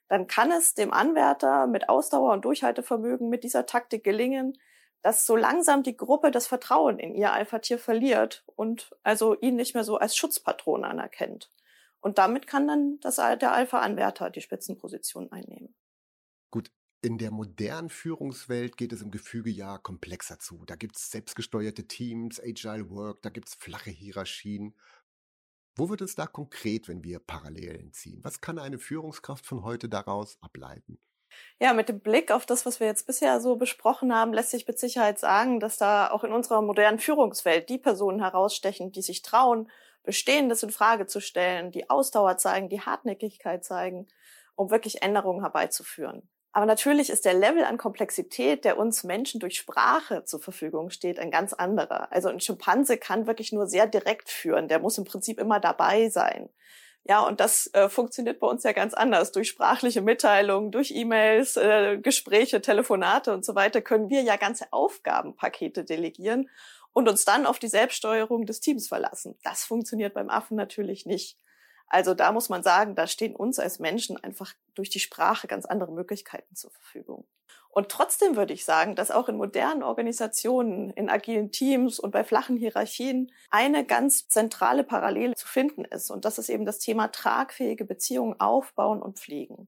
dann 0.08 0.28
kann 0.28 0.52
es 0.52 0.74
dem 0.74 0.94
Anwärter 0.94 1.68
mit 1.68 1.90
Ausdauer 1.90 2.34
und 2.34 2.46
Durchhaltevermögen 2.46 3.30
mit 3.30 3.44
dieser 3.44 3.66
Taktik 3.66 4.04
gelingen, 4.04 4.58
dass 5.02 5.26
so 5.26 5.36
langsam 5.36 5.84
die 5.84 5.98
Gruppe 5.98 6.32
das 6.32 6.48
Vertrauen 6.48 7.00
in 7.00 7.16
ihr 7.16 7.32
Alpha-Tier 7.32 7.80
verliert 7.80 8.44
und 8.56 8.96
also 9.04 9.36
ihn 9.40 9.56
nicht 9.56 9.74
mehr 9.74 9.84
so 9.84 9.98
als 9.98 10.16
Schutzpatron 10.16 10.84
anerkennt. 10.84 11.52
Und 12.00 12.18
damit 12.18 12.48
kann 12.48 12.68
dann 12.68 13.00
das, 13.02 13.16
der 13.16 13.52
Alpha-Anwärter 13.52 14.30
die 14.30 14.42
Spitzenposition 14.42 15.32
einnehmen. 15.32 15.76
Gut, 16.52 16.72
in 17.08 17.18
der 17.18 17.32
modernen 17.32 17.90
Führungswelt 17.90 18.76
geht 18.76 18.92
es 18.92 19.02
im 19.02 19.12
Gefüge 19.12 19.50
ja 19.50 19.78
komplexer 19.78 20.40
zu. 20.40 20.66
Da 20.66 20.76
gibt 20.76 20.98
es 20.98 21.10
selbstgesteuerte 21.10 21.88
Teams, 21.88 22.38
Agile 22.38 22.90
Work, 22.90 23.22
da 23.22 23.30
gibt 23.30 23.48
es 23.48 23.56
flache 23.56 23.92
Hierarchien. 23.92 24.76
Wo 25.78 25.88
wird 25.88 26.02
es 26.02 26.16
da 26.16 26.28
konkret, 26.28 26.90
wenn 26.90 27.06
wir 27.06 27.20
Parallelen 27.20 27.94
ziehen? 27.94 28.20
Was 28.26 28.42
kann 28.42 28.60
eine 28.60 28.78
Führungskraft 28.78 29.46
von 29.46 29.64
heute 29.64 29.88
daraus 29.88 30.38
ableiten? 30.42 31.00
Ja, 31.62 31.72
mit 31.74 31.88
dem 31.88 32.02
Blick 32.02 32.30
auf 32.30 32.46
das, 32.46 32.66
was 32.66 32.82
wir 32.82 32.88
jetzt 32.88 33.08
bisher 33.08 33.40
so 33.40 33.56
besprochen 33.56 34.14
haben, 34.14 34.34
lässt 34.34 34.52
sich 34.52 34.68
mit 34.68 34.78
Sicherheit 34.78 35.18
sagen, 35.18 35.62
dass 35.62 35.78
da 35.78 36.12
auch 36.12 36.26
in 36.26 36.34
unserer 36.34 36.62
modernen 36.62 37.00
Führungswelt 37.00 37.70
die 37.70 37.78
Personen 37.78 38.20
herausstechen, 38.20 38.92
die 38.92 39.02
sich 39.02 39.22
trauen, 39.22 39.72
Bestehendes 40.04 40.62
in 40.62 40.72
Frage 40.72 41.06
zu 41.06 41.22
stellen, 41.22 41.72
die 41.72 41.90
Ausdauer 41.90 42.38
zeigen, 42.38 42.68
die 42.68 42.82
Hartnäckigkeit 42.82 43.64
zeigen, 43.64 44.08
um 44.56 44.72
wirklich 44.72 45.02
Änderungen 45.04 45.40
herbeizuführen. 45.40 46.30
Aber 46.58 46.66
natürlich 46.66 47.12
ist 47.12 47.26
der 47.26 47.36
Level 47.36 47.64
an 47.64 47.78
Komplexität, 47.78 48.66
der 48.66 48.80
uns 48.80 49.04
Menschen 49.04 49.40
durch 49.40 49.60
Sprache 49.60 50.24
zur 50.26 50.40
Verfügung 50.40 50.90
steht, 50.90 51.20
ein 51.20 51.30
ganz 51.30 51.54
anderer. 51.54 52.12
Also 52.12 52.30
ein 52.30 52.40
Schimpanse 52.40 52.98
kann 52.98 53.28
wirklich 53.28 53.52
nur 53.52 53.68
sehr 53.68 53.86
direkt 53.86 54.32
führen. 54.32 54.68
Der 54.68 54.80
muss 54.80 54.98
im 54.98 55.04
Prinzip 55.06 55.40
immer 55.40 55.60
dabei 55.60 56.10
sein. 56.10 56.50
Ja, 57.04 57.20
und 57.20 57.42
das 57.42 57.70
äh, 57.76 57.90
funktioniert 57.90 58.40
bei 58.40 58.48
uns 58.48 58.64
ja 58.64 58.72
ganz 58.72 58.96
anders. 58.96 59.32
Durch 59.32 59.50
sprachliche 59.50 60.02
Mitteilungen, 60.02 60.72
durch 60.72 60.90
E-Mails, 60.90 61.58
äh, 61.58 62.00
Gespräche, 62.00 62.60
Telefonate 62.60 63.36
und 63.36 63.46
so 63.46 63.54
weiter 63.54 63.82
können 63.82 64.10
wir 64.10 64.24
ja 64.24 64.36
ganze 64.36 64.66
Aufgabenpakete 64.74 65.84
delegieren 65.84 66.50
und 66.92 67.08
uns 67.08 67.24
dann 67.24 67.46
auf 67.46 67.60
die 67.60 67.68
Selbststeuerung 67.68 68.48
des 68.48 68.62
Teams 68.62 68.88
verlassen. 68.88 69.38
Das 69.44 69.64
funktioniert 69.64 70.16
beim 70.16 70.32
Affen 70.32 70.58
natürlich 70.58 71.06
nicht. 71.06 71.38
Also 71.88 72.14
da 72.14 72.32
muss 72.32 72.50
man 72.50 72.64
sagen, 72.64 72.96
da 72.96 73.08
stehen 73.08 73.36
uns 73.36 73.60
als 73.60 73.80
Menschen 73.80 74.22
einfach 74.22 74.54
durch 74.76 74.90
die 74.90 75.00
Sprache 75.00 75.48
ganz 75.48 75.66
andere 75.66 75.92
Möglichkeiten 75.92 76.56
zur 76.56 76.72
Verfügung. 76.72 77.26
Und 77.70 77.90
trotzdem 77.90 78.36
würde 78.36 78.54
ich 78.54 78.66
sagen, 78.66 78.96
dass 78.96 79.12
auch 79.12 79.30
in 79.30 79.38
modernen 79.38 79.84
Organisationen, 79.84 80.90
in 80.90 81.10
agilen 81.10 81.52
Teams 81.52 82.00
und 82.00 82.12
bei 82.12 82.24
flachen 82.24 82.58
Hierarchien 82.58 83.32
eine 83.52 83.86
ganz 83.86 84.28
zentrale 84.28 84.84
Parallele 84.84 85.36
zu 85.36 85.48
finden 85.48 85.86
ist. 85.86 86.10
Und 86.10 86.26
das 86.26 86.40
ist 86.40 86.50
eben 86.50 86.66
das 86.66 86.80
Thema 86.80 87.10
tragfähige 87.10 87.86
Beziehungen 87.86 88.40
aufbauen 88.40 89.02
und 89.02 89.20
pflegen. 89.20 89.68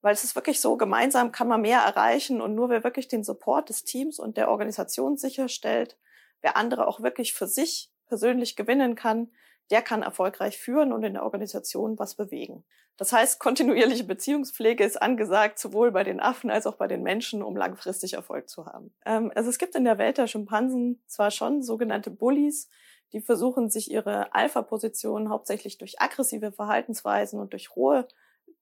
Weil 0.00 0.14
es 0.14 0.24
ist 0.24 0.34
wirklich 0.34 0.60
so, 0.60 0.76
gemeinsam 0.76 1.30
kann 1.30 1.46
man 1.46 1.60
mehr 1.60 1.80
erreichen 1.80 2.40
und 2.40 2.56
nur 2.56 2.70
wer 2.70 2.82
wirklich 2.82 3.06
den 3.06 3.22
Support 3.22 3.68
des 3.68 3.84
Teams 3.84 4.18
und 4.18 4.36
der 4.36 4.50
Organisation 4.50 5.16
sicherstellt, 5.16 5.96
wer 6.40 6.56
andere 6.56 6.88
auch 6.88 7.02
wirklich 7.02 7.34
für 7.34 7.46
sich 7.46 7.92
persönlich 8.08 8.56
gewinnen 8.56 8.96
kann, 8.96 9.30
der 9.70 9.82
kann 9.82 10.02
erfolgreich 10.02 10.58
führen 10.58 10.92
und 10.92 11.02
in 11.04 11.14
der 11.14 11.24
Organisation 11.24 11.98
was 11.98 12.14
bewegen. 12.14 12.64
Das 12.96 13.12
heißt, 13.12 13.40
kontinuierliche 13.40 14.04
Beziehungspflege 14.04 14.84
ist 14.84 15.00
angesagt, 15.00 15.58
sowohl 15.58 15.90
bei 15.92 16.04
den 16.04 16.20
Affen 16.20 16.50
als 16.50 16.66
auch 16.66 16.76
bei 16.76 16.86
den 16.86 17.02
Menschen, 17.02 17.42
um 17.42 17.56
langfristig 17.56 18.14
Erfolg 18.14 18.48
zu 18.48 18.66
haben. 18.66 18.94
Ähm, 19.06 19.32
also 19.34 19.48
es 19.48 19.58
gibt 19.58 19.74
in 19.74 19.84
der 19.84 19.98
Welt 19.98 20.18
der 20.18 20.26
Schimpansen 20.26 21.02
zwar 21.06 21.30
schon 21.30 21.62
sogenannte 21.62 22.10
Bullies, 22.10 22.68
die 23.12 23.20
versuchen, 23.20 23.70
sich 23.70 23.90
ihre 23.90 24.34
Alpha-Position 24.34 25.30
hauptsächlich 25.30 25.78
durch 25.78 26.00
aggressive 26.00 26.52
Verhaltensweisen 26.52 27.40
und 27.40 27.52
durch 27.52 27.74
hohe 27.74 28.06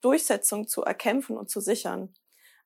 Durchsetzung 0.00 0.66
zu 0.66 0.82
erkämpfen 0.82 1.36
und 1.36 1.50
zu 1.50 1.60
sichern. 1.60 2.14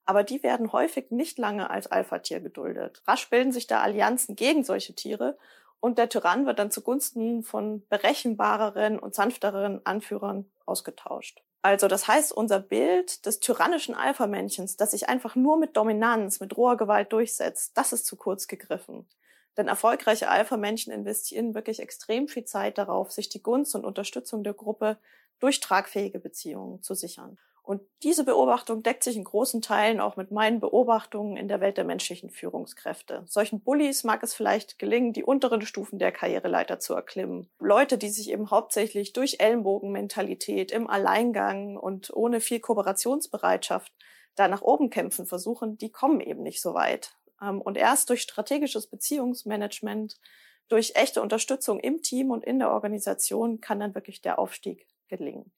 Aber 0.07 0.23
die 0.23 0.43
werden 0.43 0.73
häufig 0.73 1.11
nicht 1.11 1.39
lange 1.39 1.71
als 1.71 1.87
Alpha-Tier 1.87 2.41
geduldet. 2.41 3.03
Rasch 3.07 3.29
bilden 3.31 3.53
sich 3.53 3.67
da 3.67 3.81
Allianzen 3.81 4.37
gegen 4.37 4.63
solche 4.63 4.95
Tiere 4.95 5.39
und 5.85 5.99
der 5.99 6.09
Tyrann 6.09 6.47
wird 6.47 6.59
dann 6.59 6.71
zugunsten 6.71 7.43
von 7.43 7.87
berechenbareren 7.89 8.99
und 8.99 9.15
sanfteren 9.15 9.85
Anführern 9.85 10.51
ausgetauscht. 10.65 11.43
Also 11.61 11.89
das 11.89 12.09
heißt, 12.09 12.33
unser 12.33 12.59
Bild 12.59 13.27
des 13.27 13.39
tyrannischen 13.39 13.95
Alpha-Männchens, 13.95 14.79
das 14.79 14.93
sich 14.93 15.11
einfach 15.11 15.37
nur 15.37 15.59
mit 15.59 15.77
Dominanz, 15.77 16.41
mit 16.41 16.57
roher 16.57 16.79
Gewalt 16.79 17.13
durchsetzt, 17.13 17.73
das 17.77 17.93
ist 17.93 18.07
zu 18.07 18.17
kurz 18.17 18.49
gegriffen. 18.49 19.07
Denn 19.59 19.69
erfolgreiche 19.69 20.31
Alpha-Männchen 20.31 20.91
investieren 20.91 21.55
wirklich 21.55 21.81
extrem 21.81 22.29
viel 22.29 22.47
Zeit 22.47 22.79
darauf, 22.79 23.13
sich 23.13 23.29
die 23.29 23.43
Gunst 23.43 23.75
und 23.75 23.85
Unterstützung 23.85 24.43
der 24.43 24.55
Gruppe 24.55 24.97
durch 25.39 25.61
tragfähige 25.61 26.19
Beziehungen 26.19 26.83
zu 26.83 26.95
sichern. 26.95 27.37
Und 27.65 27.81
diese 28.03 28.25
Beobachtung 28.25 28.83
deckt 28.83 29.03
sich 29.03 29.17
in 29.17 29.25
großen 29.25 29.63
Teilen 29.63 29.99
auch 29.99 30.17
mit 30.17 30.31
meinen 30.31 30.61
Beobachtungen 30.61 31.39
in 31.39 31.49
der 31.49 31.63
Welt 31.63 31.79
der 31.79 31.85
menschlichen 31.85 32.29
Führungskräfte. 32.29 33.23
Solchen 33.27 33.63
Bullies 33.63 34.05
mag 34.05 34.23
es 34.23 34.35
vielleicht 34.35 34.79
gelingen, 34.79 35.15
die 35.15 35.25
unteren 35.25 35.63
Stufen 35.63 35.99
der 35.99 36.13
Karriereleiter 36.13 36.79
zu 36.79 36.93
erklimmen. 36.93 37.49
Leute, 37.59 37.97
die 37.97 38.11
sich 38.11 38.31
eben 38.31 38.51
hauptsächlich 38.51 39.15
durch 39.15 39.37
Ellenbogenmentalität 39.41 40.73
im 40.73 40.91
Alleingang 40.91 41.79
und 41.79 42.15
ohne 42.15 42.41
viel 42.41 42.61
Kooperationsbereitschaft 42.61 43.95
da 44.35 44.47
nach 44.47 44.61
oben 44.61 44.91
kämpfen 44.91 45.25
versuchen, 45.25 45.79
die 45.79 45.91
kommen 45.91 46.21
eben 46.21 46.43
nicht 46.43 46.61
so 46.61 46.75
weit. 46.75 47.15
Ähm, 47.41 47.63
und 47.63 47.79
erst 47.79 48.11
durch 48.11 48.21
strategisches 48.21 48.89
Beziehungsmanagement, 48.89 50.21
durch 50.69 50.93
echte 50.97 51.23
Unterstützung 51.23 51.81
im 51.81 52.03
Team 52.03 52.31
und 52.31 52.45
in 52.45 52.59
der 52.59 52.71
Organisation 52.71 53.63
kann 53.63 53.81
dann 53.81 53.95
wirklich 53.95 54.21
der 54.21 54.39
Aufstieg 54.39 54.87
gelingen. 55.09 55.51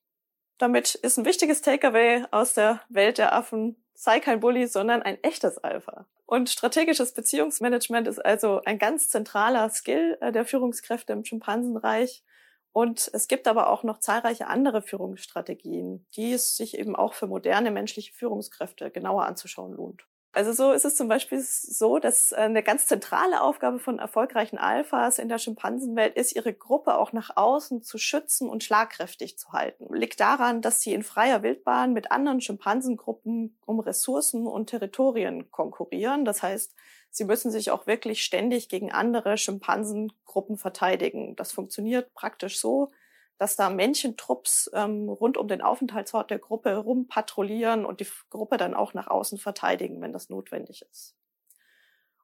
Damit 0.59 0.95
ist 0.95 1.19
ein 1.19 1.27
wichtiges 1.27 1.61
Takeaway 1.61 2.25
aus 2.31 2.55
der 2.55 2.81
Welt 2.89 3.19
der 3.19 3.35
Affen, 3.35 3.77
sei 3.95 4.21
kein 4.21 4.41
Bully, 4.41 4.67
sondern 4.67 5.03
ein 5.03 5.23
echtes 5.23 5.59
Alpha. 5.59 6.07
Und 6.25 6.51
strategisches 6.51 7.13
Beziehungsmanagement 7.13 8.09
ist 8.09 8.25
also 8.25 8.61
ein 8.65 8.79
ganz 8.79 9.09
zentraler 9.09 9.69
Skill 9.71 10.19
äh, 10.21 10.33
der 10.33 10.45
Führungskräfte 10.45 11.13
im 11.13 11.25
Schimpansenreich. 11.25 12.25
Und 12.73 13.11
es 13.15 13.29
gibt 13.29 13.49
aber 13.49 13.71
auch 13.71 13.85
noch 13.85 14.01
zahlreiche 14.01 14.49
andere 14.49 14.83
Führungsstrategien, 14.83 16.07
die 16.15 16.33
es 16.33 16.57
sich 16.57 16.77
eben 16.77 16.97
auch 16.97 17.15
für 17.15 17.27
moderne 17.27 17.71
menschliche 17.71 18.13
Führungskräfte 18.13 18.91
genauer 18.91 19.25
anzuschauen 19.25 19.73
lohnt. 19.73 20.07
Also 20.37 20.53
so 20.53 20.73
ist 20.73 20.85
es 20.85 20.97
zum 20.97 21.09
Beispiel 21.09 21.41
so, 21.41 21.99
dass 21.99 22.31
äh, 22.31 22.37
eine 22.37 22.63
ganz 22.63 22.85
zentrale 22.85 23.41
Aufgabe 23.41 23.79
von 23.79 23.99
erfolgreichen 23.99 24.59
Alphas 24.59 25.19
in 25.19 25.31
der 25.31 25.39
Schimpansenwelt 25.39 26.15
ist, 26.15 26.37
ihre 26.37 26.53
Gruppe 26.53 26.99
auch 26.99 27.15
nach 27.15 27.39
außen 27.39 27.83
zu 27.83 27.97
schützen 27.97 28.51
und 28.51 28.63
schlagkräftig 28.63 29.39
zu 29.39 29.53
halten. 29.53 29.87
Liegt 29.95 30.21
daran, 30.21 30.61
dass 30.61 30.83
sie 30.83 30.93
in 30.93 31.05
freier 31.05 31.43
Wildbahn 31.43 31.95
mit 31.95 32.13
anderen 32.13 32.43
Schimpansengruppen 32.43 33.57
um 33.65 33.81
Ressourcen 33.81 34.47
und 34.47 34.69
Territorien 34.69 35.51
konkurrieren. 35.51 36.27
Das 36.27 36.43
heißt, 36.43 36.75
sie 37.11 37.25
müssen 37.25 37.51
sich 37.51 37.71
auch 37.71 37.87
wirklich 37.87 38.23
ständig 38.23 38.69
gegen 38.69 38.93
andere 38.93 39.39
Schimpansengruppen 39.39 40.59
verteidigen. 40.59 41.35
Das 41.37 41.53
funktioniert 41.53 42.13
praktisch 42.13 42.61
so, 42.61 42.91
dass 43.39 43.57
da 43.57 43.71
Männchentrupps 43.71 44.71
ähm, 44.73 45.09
rund 45.09 45.37
um 45.37 45.49
den 45.49 45.63
Aufenthaltsort 45.63 46.31
der 46.31 46.39
Gruppe 46.39 46.77
rumpatrouillieren 46.77 47.85
und 47.85 48.01
die 48.01 48.07
Gruppe 48.31 48.57
dann 48.57 48.75
auch 48.75 48.95
nach 48.95 49.09
außen 49.09 49.39
verteidigen, 49.39 50.01
wenn 50.01 50.13
das 50.13 50.31
notwendig 50.31 50.83
ist. 50.91 51.15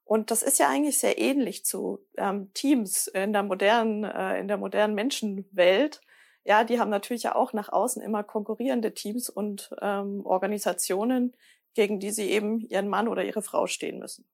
Und 0.04 0.30
das 0.30 0.42
ist 0.42 0.58
ja 0.58 0.68
eigentlich 0.68 0.98
sehr 0.98 1.18
ähnlich 1.18 1.64
zu 1.64 2.04
ähm, 2.16 2.52
Teams 2.54 3.06
in 3.06 3.32
der 3.32 3.42
modernen, 3.42 4.04
äh, 4.04 4.40
in 4.40 4.48
der 4.48 4.56
modernen 4.56 4.94
Menschenwelt. 4.94 6.00
Ja, 6.44 6.64
die 6.64 6.80
haben 6.80 6.90
natürlich 6.90 7.22
ja 7.22 7.34
auch 7.34 7.52
nach 7.52 7.68
außen 7.68 8.02
immer 8.02 8.24
konkurrierende 8.24 8.94
Teams 8.94 9.30
und 9.30 9.70
ähm, 9.80 10.26
Organisationen, 10.26 11.36
gegen 11.74 12.00
die 12.00 12.10
sie 12.10 12.30
eben 12.30 12.60
ihren 12.60 12.88
Mann 12.88 13.08
oder 13.08 13.24
ihre 13.24 13.42
Frau 13.42 13.66
stehen 13.66 13.98
müssen. 13.98 14.26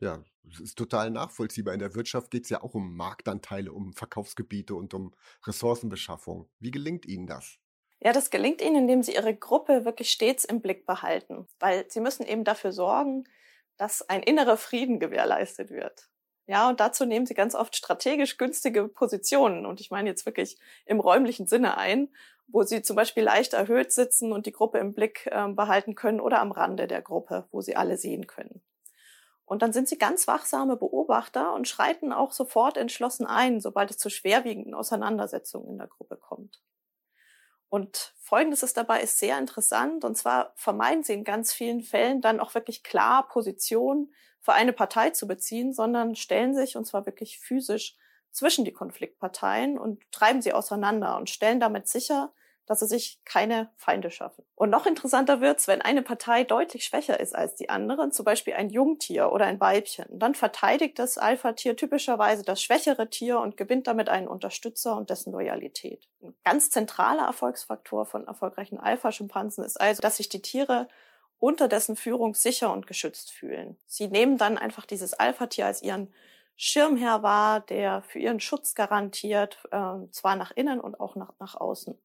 Ja, 0.00 0.22
das 0.42 0.60
ist 0.60 0.76
total 0.76 1.10
nachvollziehbar. 1.10 1.72
In 1.72 1.80
der 1.80 1.94
Wirtschaft 1.94 2.30
geht 2.30 2.44
es 2.44 2.50
ja 2.50 2.62
auch 2.62 2.74
um 2.74 2.96
Marktanteile, 2.96 3.72
um 3.72 3.92
Verkaufsgebiete 3.92 4.74
und 4.74 4.92
um 4.92 5.14
Ressourcenbeschaffung. 5.46 6.48
Wie 6.58 6.70
gelingt 6.70 7.06
Ihnen 7.06 7.26
das? 7.26 7.58
Ja, 8.00 8.12
das 8.12 8.30
gelingt 8.30 8.60
Ihnen, 8.60 8.76
indem 8.76 9.02
Sie 9.02 9.14
Ihre 9.14 9.34
Gruppe 9.34 9.84
wirklich 9.84 10.10
stets 10.10 10.44
im 10.44 10.60
Blick 10.60 10.84
behalten, 10.84 11.48
weil 11.58 11.90
Sie 11.90 12.00
müssen 12.00 12.26
eben 12.26 12.44
dafür 12.44 12.72
sorgen, 12.72 13.24
dass 13.76 14.08
ein 14.08 14.22
innerer 14.22 14.56
Frieden 14.56 15.00
gewährleistet 15.00 15.70
wird. 15.70 16.10
Ja, 16.46 16.68
und 16.68 16.80
dazu 16.80 17.06
nehmen 17.06 17.24
Sie 17.24 17.34
ganz 17.34 17.54
oft 17.54 17.74
strategisch 17.74 18.36
günstige 18.36 18.88
Positionen. 18.88 19.64
Und 19.64 19.80
ich 19.80 19.90
meine 19.90 20.10
jetzt 20.10 20.26
wirklich 20.26 20.58
im 20.84 21.00
räumlichen 21.00 21.46
Sinne 21.46 21.78
ein, 21.78 22.10
wo 22.46 22.62
Sie 22.62 22.82
zum 22.82 22.96
Beispiel 22.96 23.22
leicht 23.22 23.54
erhöht 23.54 23.92
sitzen 23.92 24.32
und 24.32 24.44
die 24.44 24.52
Gruppe 24.52 24.78
im 24.78 24.92
Blick 24.92 25.26
äh, 25.26 25.48
behalten 25.48 25.94
können 25.94 26.20
oder 26.20 26.40
am 26.40 26.52
Rande 26.52 26.86
der 26.86 27.00
Gruppe, 27.00 27.48
wo 27.50 27.62
Sie 27.62 27.76
alle 27.76 27.96
sehen 27.96 28.26
können. 28.26 28.60
Und 29.46 29.62
dann 29.62 29.72
sind 29.72 29.88
sie 29.88 29.98
ganz 29.98 30.26
wachsame 30.26 30.76
Beobachter 30.76 31.52
und 31.52 31.68
schreiten 31.68 32.12
auch 32.12 32.32
sofort 32.32 32.76
entschlossen 32.76 33.26
ein, 33.26 33.60
sobald 33.60 33.90
es 33.90 33.98
zu 33.98 34.08
schwerwiegenden 34.08 34.74
Auseinandersetzungen 34.74 35.68
in 35.68 35.78
der 35.78 35.88
Gruppe 35.88 36.16
kommt. 36.16 36.62
Und 37.68 38.14
Folgendes 38.18 38.62
ist 38.62 38.76
dabei 38.76 39.02
ist 39.02 39.18
sehr 39.18 39.38
interessant, 39.38 40.04
und 40.04 40.16
zwar 40.16 40.52
vermeiden 40.54 41.02
sie 41.02 41.12
in 41.12 41.24
ganz 41.24 41.52
vielen 41.52 41.82
Fällen 41.82 42.20
dann 42.20 42.40
auch 42.40 42.54
wirklich 42.54 42.82
klar 42.82 43.28
Position 43.28 44.14
für 44.40 44.52
eine 44.52 44.72
Partei 44.72 45.10
zu 45.10 45.26
beziehen, 45.26 45.72
sondern 45.72 46.14
stellen 46.14 46.54
sich, 46.54 46.76
und 46.76 46.86
zwar 46.86 47.04
wirklich 47.04 47.40
physisch, 47.40 47.96
zwischen 48.30 48.64
die 48.64 48.72
Konfliktparteien 48.72 49.78
und 49.78 50.02
treiben 50.10 50.42
sie 50.42 50.52
auseinander 50.52 51.16
und 51.16 51.30
stellen 51.30 51.60
damit 51.60 51.88
sicher, 51.88 52.32
dass 52.66 52.80
sie 52.80 52.86
sich 52.86 53.20
keine 53.24 53.70
Feinde 53.76 54.10
schaffen. 54.10 54.44
Und 54.54 54.70
noch 54.70 54.86
interessanter 54.86 55.40
wird's, 55.40 55.68
wenn 55.68 55.82
eine 55.82 56.02
Partei 56.02 56.44
deutlich 56.44 56.84
schwächer 56.84 57.20
ist 57.20 57.34
als 57.34 57.54
die 57.54 57.68
anderen, 57.68 58.12
zum 58.12 58.24
Beispiel 58.24 58.54
ein 58.54 58.70
Jungtier 58.70 59.32
oder 59.32 59.46
ein 59.46 59.60
Weibchen. 59.60 60.06
Dann 60.18 60.34
verteidigt 60.34 60.98
das 60.98 61.18
Alpha-Tier 61.18 61.76
typischerweise 61.76 62.42
das 62.42 62.62
schwächere 62.62 63.10
Tier 63.10 63.38
und 63.38 63.56
gewinnt 63.56 63.86
damit 63.86 64.08
einen 64.08 64.28
Unterstützer 64.28 64.96
und 64.96 65.10
dessen 65.10 65.32
Loyalität. 65.32 66.08
Ein 66.22 66.34
ganz 66.44 66.70
zentraler 66.70 67.26
Erfolgsfaktor 67.26 68.06
von 68.06 68.26
erfolgreichen 68.26 68.78
Alpha-Schimpansen 68.78 69.64
ist 69.64 69.80
also, 69.80 70.00
dass 70.00 70.16
sich 70.16 70.28
die 70.28 70.42
Tiere 70.42 70.88
unter 71.38 71.68
dessen 71.68 71.96
Führung 71.96 72.34
sicher 72.34 72.72
und 72.72 72.86
geschützt 72.86 73.30
fühlen. 73.30 73.76
Sie 73.86 74.08
nehmen 74.08 74.38
dann 74.38 74.56
einfach 74.56 74.86
dieses 74.86 75.12
Alpha-Tier 75.12 75.66
als 75.66 75.82
ihren 75.82 76.12
Schirmherr 76.56 77.22
wahr, 77.22 77.60
der 77.60 78.02
für 78.02 78.18
ihren 78.18 78.40
Schutz 78.40 78.74
garantiert, 78.74 79.58
äh, 79.70 80.08
zwar 80.10 80.36
nach 80.36 80.52
innen 80.52 80.80
und 80.80 81.00
auch 81.00 81.16
nach, 81.16 81.32
nach 81.40 81.56
außen. 81.56 81.98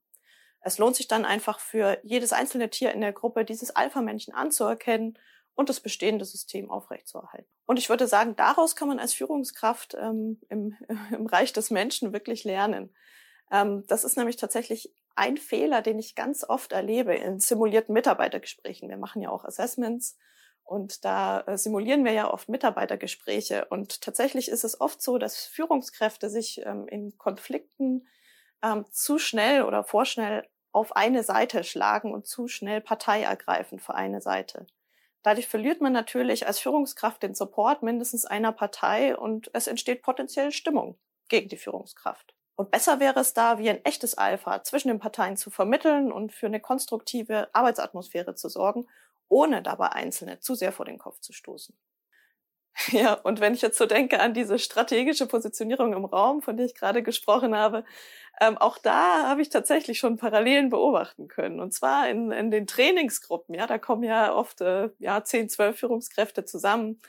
Es 0.61 0.77
lohnt 0.77 0.95
sich 0.95 1.07
dann 1.07 1.25
einfach 1.25 1.59
für 1.59 1.99
jedes 2.03 2.33
einzelne 2.33 2.69
Tier 2.69 2.91
in 2.91 3.01
der 3.01 3.13
Gruppe, 3.13 3.45
dieses 3.45 3.75
Alpha-Männchen 3.75 4.33
anzuerkennen 4.33 5.17
und 5.55 5.69
das 5.69 5.79
bestehende 5.79 6.25
System 6.25 6.69
aufrechtzuerhalten. 6.69 7.49
Und 7.65 7.79
ich 7.79 7.89
würde 7.89 8.07
sagen, 8.07 8.35
daraus 8.35 8.75
kann 8.75 8.87
man 8.87 8.99
als 8.99 9.13
Führungskraft 9.13 9.95
ähm, 9.99 10.39
im, 10.49 10.75
im 11.11 11.25
Reich 11.27 11.53
des 11.53 11.69
Menschen 11.69 12.13
wirklich 12.13 12.43
lernen. 12.43 12.93
Ähm, 13.51 13.83
das 13.87 14.03
ist 14.03 14.17
nämlich 14.17 14.37
tatsächlich 14.37 14.93
ein 15.15 15.37
Fehler, 15.37 15.81
den 15.81 15.99
ich 15.99 16.15
ganz 16.15 16.45
oft 16.47 16.71
erlebe 16.71 17.13
in 17.13 17.39
simulierten 17.39 17.93
Mitarbeitergesprächen. 17.93 18.89
Wir 18.89 18.97
machen 18.97 19.21
ja 19.21 19.29
auch 19.29 19.43
Assessments 19.43 20.17
und 20.63 21.03
da 21.03 21.41
äh, 21.41 21.57
simulieren 21.57 22.05
wir 22.05 22.11
ja 22.11 22.31
oft 22.31 22.47
Mitarbeitergespräche. 22.47 23.65
Und 23.65 24.01
tatsächlich 24.01 24.49
ist 24.49 24.63
es 24.63 24.79
oft 24.79 25.01
so, 25.01 25.17
dass 25.17 25.45
Führungskräfte 25.45 26.29
sich 26.29 26.61
ähm, 26.63 26.87
in 26.87 27.17
Konflikten 27.17 28.07
ähm, 28.63 28.85
zu 28.91 29.19
schnell 29.19 29.63
oder 29.63 29.83
vorschnell 29.83 30.47
auf 30.71 30.95
eine 30.95 31.23
Seite 31.23 31.63
schlagen 31.63 32.13
und 32.13 32.27
zu 32.27 32.47
schnell 32.47 32.81
Partei 32.81 33.23
ergreifen 33.23 33.79
für 33.79 33.95
eine 33.95 34.21
Seite. 34.21 34.67
Dadurch 35.23 35.47
verliert 35.47 35.81
man 35.81 35.91
natürlich 35.91 36.47
als 36.47 36.59
Führungskraft 36.59 37.23
den 37.23 37.35
Support 37.35 37.83
mindestens 37.83 38.25
einer 38.25 38.51
Partei 38.51 39.17
und 39.17 39.49
es 39.53 39.67
entsteht 39.67 40.01
potenziell 40.01 40.51
Stimmung 40.51 40.97
gegen 41.27 41.49
die 41.49 41.57
Führungskraft. 41.57 42.33
Und 42.55 42.71
besser 42.71 42.99
wäre 42.99 43.19
es 43.19 43.33
da, 43.33 43.57
wie 43.57 43.69
ein 43.69 43.83
echtes 43.85 44.15
Alpha 44.15 44.63
zwischen 44.63 44.89
den 44.89 44.99
Parteien 44.99 45.37
zu 45.37 45.49
vermitteln 45.49 46.11
und 46.11 46.33
für 46.33 46.47
eine 46.47 46.59
konstruktive 46.59 47.49
Arbeitsatmosphäre 47.53 48.35
zu 48.35 48.49
sorgen, 48.49 48.87
ohne 49.29 49.61
dabei 49.61 49.89
Einzelne 49.89 50.39
zu 50.39 50.55
sehr 50.55 50.71
vor 50.71 50.85
den 50.85 50.97
Kopf 50.97 51.19
zu 51.21 51.31
stoßen. 51.31 51.77
Ja, 52.91 53.13
und 53.13 53.39
wenn 53.39 53.53
ich 53.53 53.61
jetzt 53.61 53.77
so 53.77 53.85
denke 53.85 54.19
an 54.19 54.33
diese 54.33 54.59
strategische 54.59 55.27
Positionierung 55.27 55.93
im 55.93 56.05
Raum, 56.05 56.41
von 56.41 56.57
der 56.57 56.65
ich 56.65 56.75
gerade 56.75 57.03
gesprochen 57.03 57.55
habe, 57.55 57.83
ähm, 58.41 58.57
auch 58.57 58.77
da 58.77 59.27
habe 59.27 59.41
ich 59.41 59.49
tatsächlich 59.49 59.99
schon 59.99 60.17
Parallelen 60.17 60.69
beobachten 60.69 61.27
können. 61.27 61.59
Und 61.59 61.73
zwar 61.73 62.09
in, 62.09 62.31
in 62.31 62.51
den 62.51 62.67
Trainingsgruppen. 62.67 63.55
Ja, 63.55 63.67
da 63.67 63.77
kommen 63.77 64.03
ja 64.03 64.33
oft 64.33 64.61
äh, 64.61 64.89
ja 64.99 65.23
zehn, 65.23 65.49
zwölf 65.49 65.79
Führungskräfte 65.79 66.45
zusammen. 66.45 67.01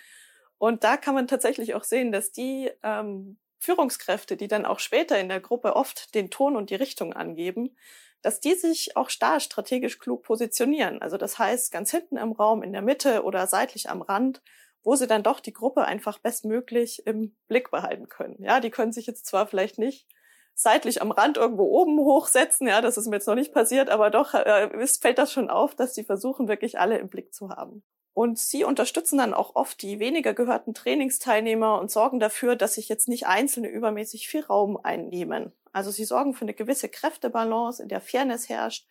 Und 0.59 0.85
da 0.85 0.97
kann 0.97 1.15
man 1.15 1.29
tatsächlich 1.29 1.75
auch 1.75 1.85
sehen, 1.85 2.13
dass 2.13 2.33
die 2.33 2.71
ähm, 2.83 3.39
Führungskräfte, 3.61 4.37
die 4.37 4.49
dann 4.49 4.67
auch 4.67 4.81
später 4.81 5.19
in 5.19 5.29
der 5.29 5.41
Gruppe 5.41 5.77
oft 5.77 6.15
den 6.15 6.31
Ton 6.31 6.57
und 6.57 6.71
die 6.71 6.75
Richtung 6.75 7.13
angeben, 7.13 7.77
dass 8.23 8.41
die 8.41 8.55
sich 8.55 8.97
auch 8.97 9.09
starr 9.09 9.41
strategisch 9.41 9.99
klug 9.99 10.23
positionieren. 10.23 11.01
Also 11.01 11.17
das 11.17 11.39
heißt, 11.39 11.73
ganz 11.73 11.91
hinten 11.91 12.17
im 12.17 12.33
Raum, 12.33 12.63
in 12.63 12.73
der 12.73 12.83
Mitte 12.83 13.23
oder 13.23 13.47
seitlich 13.47 13.89
am 13.89 14.03
Rand 14.03 14.43
wo 14.83 14.95
sie 14.97 15.07
dann 15.07 15.23
doch 15.23 15.41
die 15.41 15.53
Gruppe 15.53 15.85
einfach 15.85 16.19
bestmöglich 16.19 17.07
im 17.07 17.37
Blick 17.49 17.71
behalten 17.71 18.09
können. 18.09 18.43
Ja, 18.43 18.61
die 18.61 18.71
können 18.71 18.93
sich 18.93 19.07
jetzt 19.07 19.27
zwar 19.27 19.47
vielleicht 19.47 19.79
nicht 19.79 20.07
seitlich 20.55 21.01
am 21.01 21.11
Rand 21.11 21.37
irgendwo 21.37 21.65
oben 21.65 21.99
hochsetzen, 21.99 22.67
ja, 22.67 22.81
das 22.81 22.99
ist 22.99 23.07
mir 23.07 23.17
jetzt 23.17 23.27
noch 23.27 23.35
nicht 23.35 23.53
passiert, 23.53 23.89
aber 23.89 24.11
doch 24.11 24.35
äh, 24.35 24.69
ist, 24.83 25.01
fällt 25.01 25.19
das 25.19 25.33
schon 25.33 25.49
auf, 25.49 25.75
dass 25.75 25.95
sie 25.95 26.05
versuchen, 26.05 26.49
wirklich 26.49 26.79
alle 26.79 26.99
im 26.99 27.09
Blick 27.09 27.33
zu 27.33 27.51
haben. 27.51 27.83
Und 28.13 28.39
sie 28.39 28.65
unterstützen 28.65 29.19
dann 29.19 29.33
auch 29.33 29.55
oft 29.55 29.81
die 29.81 29.99
weniger 29.99 30.35
gehörten 30.35 30.75
Trainingsteilnehmer 30.75 31.81
und 31.81 31.91
sorgen 31.91 32.21
dafür, 32.21 32.57
dass 32.57 32.75
sich 32.75 32.89
jetzt 32.89 33.09
nicht 33.09 33.27
Einzelne 33.27 33.69
übermäßig 33.69 34.29
viel 34.29 34.43
Raum 34.43 34.77
einnehmen. 34.83 35.53
Also 35.73 35.91
sie 35.91 36.05
sorgen 36.05 36.35
für 36.35 36.43
eine 36.43 36.55
gewisse 36.55 36.89
Kräftebalance, 36.89 37.83
in 37.83 37.89
der 37.89 38.01
Fairness 38.01 38.49
herrscht, 38.49 38.87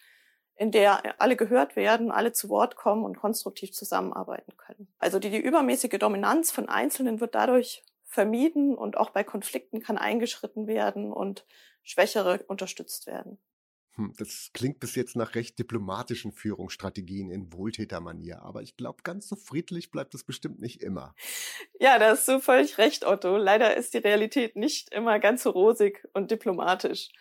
in 0.60 0.72
der 0.72 1.22
alle 1.22 1.38
gehört 1.38 1.78
werden, 1.78 2.12
alle 2.12 2.34
zu 2.34 2.50
Wort 2.50 2.75
kommen 2.75 3.06
und 3.06 3.18
konstruktiv 3.18 3.72
zusammenarbeiten 3.72 4.58
können. 4.58 4.94
Also 5.00 5.18
die, 5.18 5.30
die 5.30 5.39
übermäßige 5.39 5.98
Dominanz 5.98 6.51
von 6.51 6.68
Einzelnen 6.68 7.22
wird 7.22 7.34
dadurch 7.34 7.86
vermieden 8.04 8.75
und 8.75 8.98
auch 8.98 9.12
bei 9.12 9.24
Konflikten 9.24 9.80
kann 9.80 9.98
eingeschritten 9.98 10.68
werden 10.68 11.13
und 11.13 11.46
Schwächere 11.84 12.44
unterstützt 12.48 13.08
werden. 13.08 13.38
Hm, 13.96 14.13
das 14.18 14.50
klingt 14.54 14.82
bis 14.82 14.96
jetzt 14.96 15.16
nach 15.16 15.34
recht 15.36 15.58
diplomatischen 15.58 16.34
Führungsstrategien 16.34 17.32
in 17.32 17.54
Wohltätermanier, 17.54 18.42
aber 18.42 18.62
ich 18.62 18.75
glaube, 18.75 19.04
ganz 19.04 19.30
so 19.30 19.38
friedlich 19.38 19.92
bleibt 19.92 20.13
es 20.13 20.25
bestimmt 20.25 20.60
nicht 20.60 20.84
immer. 20.84 21.16
Ja, 21.80 22.00
da 22.00 22.10
hast 22.10 22.28
du 22.28 22.42
völlig 22.42 22.78
recht, 22.78 23.06
Otto. 23.06 23.38
Leider 23.38 23.78
ist 23.78 23.94
die 23.94 24.00
Realität 24.00 24.58
nicht 24.58 24.94
immer 24.94 25.20
ganz 25.20 25.44
so 25.44 25.51
rosig 25.51 26.06
und 26.12 26.32
diplomatisch. 26.32 27.12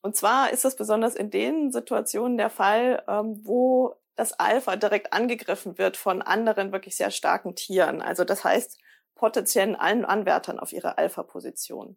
Und 0.00 0.16
zwar 0.16 0.50
ist 0.52 0.64
das 0.64 0.76
besonders 0.76 1.14
in 1.14 1.30
den 1.30 1.72
Situationen 1.72 2.38
der 2.38 2.50
Fall, 2.50 3.02
ähm, 3.08 3.40
wo 3.42 3.94
das 4.16 4.32
Alpha 4.32 4.76
direkt 4.76 5.12
angegriffen 5.12 5.78
wird 5.78 5.96
von 5.96 6.22
anderen 6.22 6.72
wirklich 6.72 6.96
sehr 6.96 7.10
starken 7.10 7.54
Tieren. 7.54 8.02
Also 8.02 8.24
das 8.24 8.44
heißt 8.44 8.78
potenziellen 9.14 9.76
allen 9.76 10.04
Anwärtern 10.04 10.60
auf 10.60 10.72
ihre 10.72 10.98
Alpha-Position. 10.98 11.96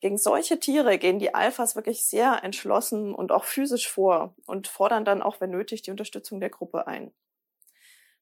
Gegen 0.00 0.18
solche 0.18 0.60
Tiere 0.60 0.98
gehen 0.98 1.18
die 1.18 1.34
Alphas 1.34 1.74
wirklich 1.74 2.06
sehr 2.06 2.44
entschlossen 2.44 3.14
und 3.14 3.32
auch 3.32 3.44
physisch 3.44 3.88
vor 3.90 4.34
und 4.46 4.68
fordern 4.68 5.04
dann 5.04 5.22
auch, 5.22 5.40
wenn 5.40 5.50
nötig, 5.50 5.82
die 5.82 5.90
Unterstützung 5.90 6.40
der 6.40 6.50
Gruppe 6.50 6.86
ein. 6.86 7.12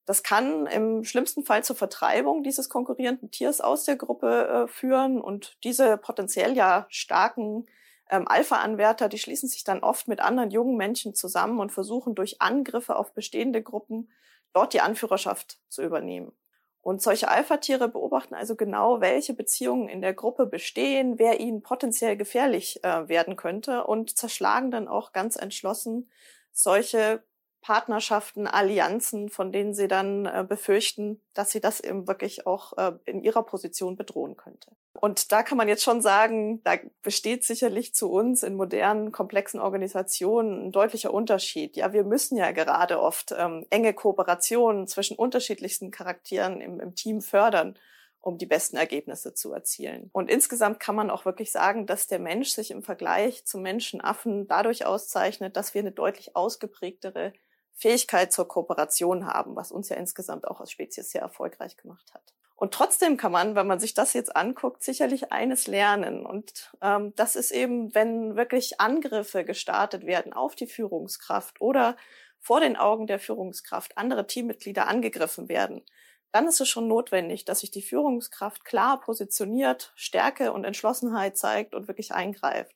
Das 0.05 0.23
kann 0.23 0.67
im 0.67 1.03
schlimmsten 1.05 1.45
Fall 1.45 1.65
zur 1.65 1.77
Vertreibung 1.77 2.43
dieses 2.43 2.69
konkurrierenden 2.69 3.31
Tiers 3.31 3.61
aus 3.61 3.85
der 3.85 3.97
Gruppe 3.97 4.47
äh, 4.47 4.69
führen 4.69 5.21
und 5.21 5.57
diese 5.65 5.97
potenziell 5.97 6.55
ja 6.57 6.87
starken 6.91 7.67
ähm, 8.11 8.29
Alpha-Anwärter, 8.29 9.09
die 9.09 9.19
schließen 9.19 9.49
sich 9.49 9.65
dann 9.65 9.83
oft 9.83 10.09
mit 10.09 10.21
anderen 10.21 10.51
jungen 10.51 10.77
Menschen 10.77 11.15
zusammen 11.15 11.61
und 11.61 11.73
versuchen 11.73 12.15
durch 12.15 12.41
Angriffe 12.41 12.97
auf 12.97 13.13
bestehende 13.13 13.63
Gruppen 13.63 14.11
dort 14.53 14.73
die 14.73 14.81
Anführerschaft 14.81 15.59
zu 15.69 15.83
übernehmen. 15.83 16.33
Und 16.81 17.01
solche 17.01 17.29
Alpha-Tiere 17.29 17.89
beobachten 17.89 18.35
also 18.35 18.57
genau, 18.57 19.01
welche 19.01 19.33
Beziehungen 19.33 19.89
in 19.89 20.03
der 20.03 20.13
Gruppe 20.13 20.45
bestehen, 20.45 21.19
wer 21.19 21.41
ihnen 21.41 21.63
potenziell 21.63 22.15
gefährlich 22.17 22.85
äh, 22.85 23.09
werden 23.09 23.37
könnte 23.37 23.85
und 23.85 24.17
zerschlagen 24.19 24.71
dann 24.71 24.87
auch 24.87 25.13
ganz 25.13 25.37
entschlossen 25.37 26.11
solche 26.53 27.23
Partnerschaften, 27.63 28.47
Allianzen, 28.47 29.31
von 29.31 29.51
denen 29.51 29.73
sie 29.73 29.89
dann 29.89 30.27
äh, 30.27 30.45
befürchten, 30.47 31.23
dass 31.33 31.51
sie 31.51 31.61
das 31.63 31.81
eben 31.81 32.07
wirklich 32.07 32.47
auch 32.47 32.77
äh, 32.77 32.93
in 33.07 33.23
ihrer 33.23 33.43
Position 33.43 33.97
bedrohen 33.97 34.37
könnte. 34.37 34.71
Und 35.01 35.33
da 35.33 35.43
kann 35.43 35.59
man 35.59 35.69
jetzt 35.69 35.83
schon 35.83 36.01
sagen, 36.01 36.63
da 36.63 36.77
besteht 37.03 37.45
sicherlich 37.45 37.95
zu 37.95 38.11
uns 38.11 38.43
in 38.43 38.55
modernen, 38.55 39.13
komplexen 39.13 39.61
Organisationen 39.61 40.67
ein 40.67 40.73
deutlicher 40.73 41.13
Unterschied. 41.13 41.77
Ja, 41.77 41.93
wir 41.93 42.05
müssen 42.05 42.37
ja 42.37 42.53
gerade 42.53 43.01
oft 43.01 43.35
ähm, 43.37 43.67
enge 43.71 43.93
Kooperationen 43.93 44.87
zwischen 44.87 45.17
unterschiedlichsten 45.17 45.91
Charakteren 45.91 46.61
im, 46.61 46.81
im 46.81 46.95
Team 46.95 47.21
fördern 47.21 47.77
um 48.25 48.39
die 48.39 48.47
besten 48.47 48.77
Ergebnisse 48.77 49.35
zu 49.35 49.53
erzielen. 49.53 50.09
Und 50.13 50.31
insgesamt 50.31 50.81
kann 50.81 50.95
man 50.95 51.11
auch 51.11 51.27
wirklich 51.27 51.53
sagen, 51.53 51.87
dass 51.87 52.07
der 52.07 52.19
Mensch 52.19 52.49
sich 52.51 52.71
im 52.71 52.83
Vergleich 52.83 53.45
zum 53.45 53.61
Menschenaffen 53.61 54.49
dadurch 54.49 54.87
auszeichnet, 54.87 55.57
dass 55.57 55.75
wir 55.75 55.83
eine 55.83 55.93
deutlich 55.93 56.35
ausgeprägtere 56.35 57.35
Fähigkeit 57.75 58.33
zur 58.33 58.49
Kooperation 58.49 59.27
haben, 59.27 59.57
was 59.57 59.71
uns 59.71 59.91
ja 59.91 59.97
insgesamt 59.97 60.49
auch 60.49 60.61
als 60.61 60.71
Spezies 60.71 61.11
sehr 61.11 61.21
erfolgreich 61.21 61.77
gemacht 61.77 62.15
hat. 62.15 62.33
Und 62.57 62.73
trotzdem 62.73 63.17
kann 63.17 63.33
man, 63.33 63.57
wenn 63.57 63.67
man 63.67 63.81
sich 63.81 63.95
das 63.95 64.13
jetzt 64.13 64.37
anguckt, 64.37 64.83
sicherlich 64.83 65.33
eines 65.33 65.67
lernen. 65.67 66.25
Und 66.25 66.73
ähm, 66.81 67.13
das 67.17 67.35
ist 67.35 67.51
eben, 67.51 67.95
wenn 67.95 68.37
wirklich 68.37 68.81
Angriffe 68.81 69.45
gestartet 69.45 70.07
werden 70.07 70.33
auf 70.33 70.55
die 70.55 70.69
Führungskraft 70.69 71.61
oder 71.61 71.97
vor 72.41 72.61
den 72.61 72.77
Augen 72.77 73.07
der 73.07 73.19
Führungskraft 73.19 73.99
andere 73.99 74.27
Teammitglieder 74.27 74.87
angegriffen 74.87 75.49
werden, 75.49 75.83
dann 76.31 76.47
ist 76.47 76.61
es 76.61 76.69
schon 76.69 76.89
notwendig, 76.89 77.45
dass 77.45 77.61
sich 77.61 77.71
die 77.71 77.83
Führungskraft 77.83 78.65
klar 78.65 79.01
positioniert, 79.01 79.93
Stärke 79.97 80.53
und 80.53 80.65
Entschlossenheit 80.65 81.37
zeigt 81.37 81.75
und 81.75 81.89
wirklich 81.89 82.13
eingreift. 82.13 82.75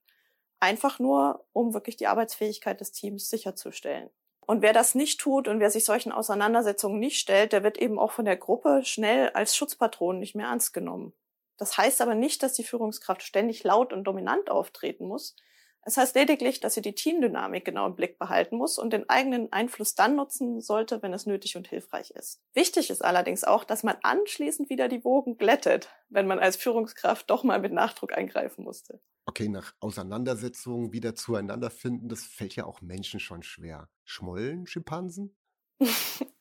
Einfach 0.61 0.99
nur, 0.99 1.45
um 1.53 1.75
wirklich 1.75 1.97
die 1.97 2.07
Arbeitsfähigkeit 2.07 2.81
des 2.81 2.93
Teams 2.93 3.29
sicherzustellen. 3.29 4.11
Und 4.49 4.63
wer 4.63 4.73
das 4.73 4.95
nicht 4.95 5.21
tut 5.21 5.47
und 5.47 5.61
wer 5.61 5.71
sich 5.71 5.85
solchen 5.85 6.11
Auseinandersetzungen 6.11 6.99
nicht 6.99 7.19
stellt, 7.19 7.53
der 7.53 7.63
wird 7.63 7.77
eben 7.77 7.99
auch 7.99 8.13
von 8.13 8.25
der 8.25 8.39
Gruppe 8.39 8.81
schnell 8.83 9.29
als 9.35 9.55
Schutzpatron 9.55 10.19
nicht 10.19 10.35
mehr 10.35 10.47
ernst 10.47 10.73
genommen. 10.73 11.13
Das 11.59 11.77
heißt 11.77 12.01
aber 12.01 12.15
nicht, 12.15 12.43
dass 12.43 12.55
die 12.55 12.65
Führungskraft 12.65 13.23
ständig 13.23 13.63
laut 13.63 13.93
und 13.93 14.05
dominant 14.05 14.49
auftreten 14.49 15.07
muss. 15.07 15.37
Es 15.83 15.97
heißt 15.97 16.15
lediglich, 16.15 16.61
dass 16.61 16.75
sie 16.75 16.83
die 16.83 16.95
Teamdynamik 16.95 17.65
genau 17.65 17.87
im 17.87 17.97
Blick 17.97 18.19
behalten 18.19 18.57
muss 18.57 18.79
und 18.79 18.93
den 18.93 19.09
eigenen 19.09 19.53
Einfluss 19.53 19.95
dann 19.95 20.17
nutzen 20.17 20.61
sollte, 20.61 21.03
wenn 21.03 21.13
es 21.13 21.27
nötig 21.27 21.57
und 21.57 21.69
hilfreich 21.69 22.11
ist. 22.11 22.41
Wichtig 22.53 22.91
ist 22.91 23.05
allerdings 23.05 23.45
auch, 23.45 23.65
dass 23.65 23.83
man 23.83 23.97
anschließend 24.03 24.71
wieder 24.71 24.89
die 24.89 25.05
Wogen 25.05 25.39
glättet, 25.39 25.89
wenn 26.09 26.27
man 26.27 26.39
als 26.39 26.57
Führungskraft 26.57 27.31
doch 27.31 27.45
mal 27.45 27.61
mit 27.61 27.73
Nachdruck 27.73 28.13
eingreifen 28.13 28.65
musste 28.65 29.01
okay, 29.29 29.49
nach 29.49 29.75
Auseinandersetzungen 29.81 30.93
wieder 30.93 31.15
zueinander 31.15 31.71
finden, 31.71 32.09
das 32.09 32.25
fällt 32.25 32.57
ja 32.57 32.65
auch 32.65 32.81
Menschen 32.81 33.21
schon 33.21 33.43
schwer. 33.43 33.91
Schmollen 34.05 34.67
Schimpansen? 34.67 35.37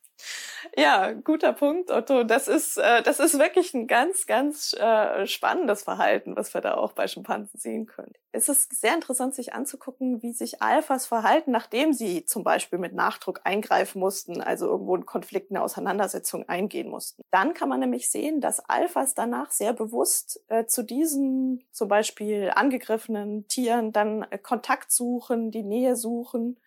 Ja, 0.76 1.12
guter 1.12 1.52
Punkt, 1.52 1.90
Otto. 1.90 2.24
Das 2.24 2.48
ist, 2.48 2.76
äh, 2.78 3.02
das 3.02 3.20
ist 3.20 3.38
wirklich 3.38 3.74
ein 3.74 3.86
ganz, 3.86 4.26
ganz 4.26 4.74
äh, 4.74 5.26
spannendes 5.26 5.82
Verhalten, 5.82 6.36
was 6.36 6.54
wir 6.54 6.60
da 6.60 6.74
auch 6.74 6.92
bei 6.92 7.06
Schimpansen 7.06 7.58
sehen 7.58 7.86
können. 7.86 8.12
Es 8.32 8.48
ist 8.48 8.78
sehr 8.78 8.94
interessant, 8.94 9.34
sich 9.34 9.54
anzugucken, 9.54 10.22
wie 10.22 10.32
sich 10.32 10.62
Alphas 10.62 11.06
verhalten, 11.06 11.50
nachdem 11.50 11.92
sie 11.92 12.24
zum 12.24 12.44
Beispiel 12.44 12.78
mit 12.78 12.92
Nachdruck 12.92 13.40
eingreifen 13.44 13.98
mussten, 13.98 14.40
also 14.40 14.66
irgendwo 14.66 14.96
in 14.96 15.06
Konflikten, 15.06 15.56
eine 15.56 15.64
Auseinandersetzung 15.64 16.48
eingehen 16.48 16.88
mussten. 16.88 17.22
Dann 17.30 17.54
kann 17.54 17.68
man 17.68 17.80
nämlich 17.80 18.10
sehen, 18.10 18.40
dass 18.40 18.60
Alphas 18.60 19.14
danach 19.14 19.50
sehr 19.50 19.72
bewusst 19.72 20.40
äh, 20.48 20.66
zu 20.66 20.82
diesen 20.82 21.64
zum 21.72 21.88
Beispiel 21.88 22.52
angegriffenen 22.54 23.48
Tieren 23.48 23.92
dann 23.92 24.22
äh, 24.30 24.38
Kontakt 24.38 24.92
suchen, 24.92 25.50
die 25.50 25.62
Nähe 25.62 25.96
suchen 25.96 26.58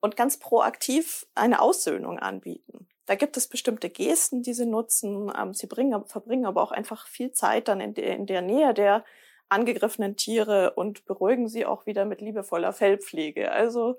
und 0.00 0.16
ganz 0.16 0.38
proaktiv 0.38 1.26
eine 1.34 1.60
Aussöhnung 1.60 2.18
anbieten. 2.18 2.86
Da 3.06 3.14
gibt 3.14 3.36
es 3.36 3.48
bestimmte 3.48 3.90
Gesten, 3.90 4.42
die 4.42 4.54
sie 4.54 4.66
nutzen. 4.66 5.32
Ähm, 5.38 5.54
sie 5.54 5.66
bringen, 5.66 6.04
verbringen 6.06 6.46
aber 6.46 6.62
auch 6.62 6.72
einfach 6.72 7.06
viel 7.06 7.32
Zeit 7.32 7.68
dann 7.68 7.80
in 7.80 7.94
der, 7.94 8.16
in 8.16 8.26
der 8.26 8.42
Nähe 8.42 8.74
der 8.74 9.04
angegriffenen 9.48 10.16
Tiere 10.16 10.72
und 10.74 11.04
beruhigen 11.04 11.48
sie 11.48 11.66
auch 11.66 11.86
wieder 11.86 12.04
mit 12.04 12.20
liebevoller 12.20 12.72
Fellpflege. 12.72 13.52
Also 13.52 13.98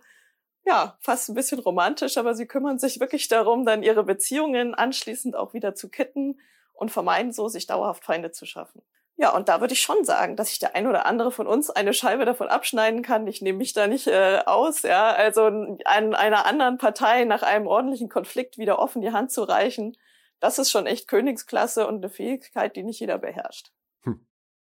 ja, 0.66 0.98
fast 1.00 1.30
ein 1.30 1.36
bisschen 1.36 1.60
romantisch, 1.60 2.18
aber 2.18 2.34
sie 2.34 2.48
kümmern 2.48 2.80
sich 2.80 3.00
wirklich 3.00 3.28
darum, 3.28 3.66
dann 3.66 3.84
ihre 3.84 4.04
Beziehungen 4.04 4.74
anschließend 4.74 5.36
auch 5.36 5.54
wieder 5.54 5.76
zu 5.76 5.90
kitten 5.90 6.40
und 6.74 6.92
vermeiden 6.92 7.32
so, 7.32 7.48
sich 7.48 7.68
dauerhaft 7.68 8.04
Feinde 8.04 8.32
zu 8.32 8.46
schaffen. 8.46 8.82
Ja, 9.18 9.34
und 9.34 9.48
da 9.48 9.62
würde 9.62 9.74
ich 9.74 9.82
schon 9.82 10.04
sagen, 10.04 10.36
dass 10.36 10.50
sich 10.50 10.60
der 10.60 10.76
ein 10.76 10.88
oder 10.88 11.06
andere 11.06 11.32
von 11.32 11.48
uns 11.48 11.70
eine 11.70 11.94
Scheibe 11.94 12.26
davon 12.26 12.50
abschneiden 12.50 13.02
kann. 13.02 13.28
Ich 13.28 13.42
nehme 13.42 13.60
mich 13.60 13.72
da 13.72 13.88
nicht 13.88 14.08
äh, 14.08 14.42
aus, 14.46 14.82
ja. 14.82 15.14
Also 15.14 15.44
an 15.44 16.16
einer 16.16 16.46
anderen 16.46 16.78
Partei 16.78 17.24
nach 17.24 17.42
einem 17.42 17.66
ordentlichen 17.66 18.10
Konflikt 18.10 18.58
wieder 18.58 18.78
offen 18.78 19.02
die 19.02 19.12
Hand 19.12 19.32
zu 19.32 19.44
reichen, 19.44 19.96
das 20.40 20.60
ist 20.60 20.70
schon 20.70 20.86
echt 20.86 21.08
Königsklasse 21.08 21.88
und 21.88 21.96
eine 21.96 22.10
Fähigkeit, 22.10 22.76
die 22.76 22.84
nicht 22.84 23.00
jeder 23.00 23.18
beherrscht. 23.18 23.72
Hm. 24.04 24.26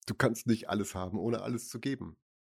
Du 0.07 0.15
kannst 0.15 0.47
nicht 0.47 0.69
alles 0.69 0.95
haben, 0.95 1.19
ohne 1.19 1.43
alles 1.43 1.69
zu 1.69 1.81
geben. 1.81 2.17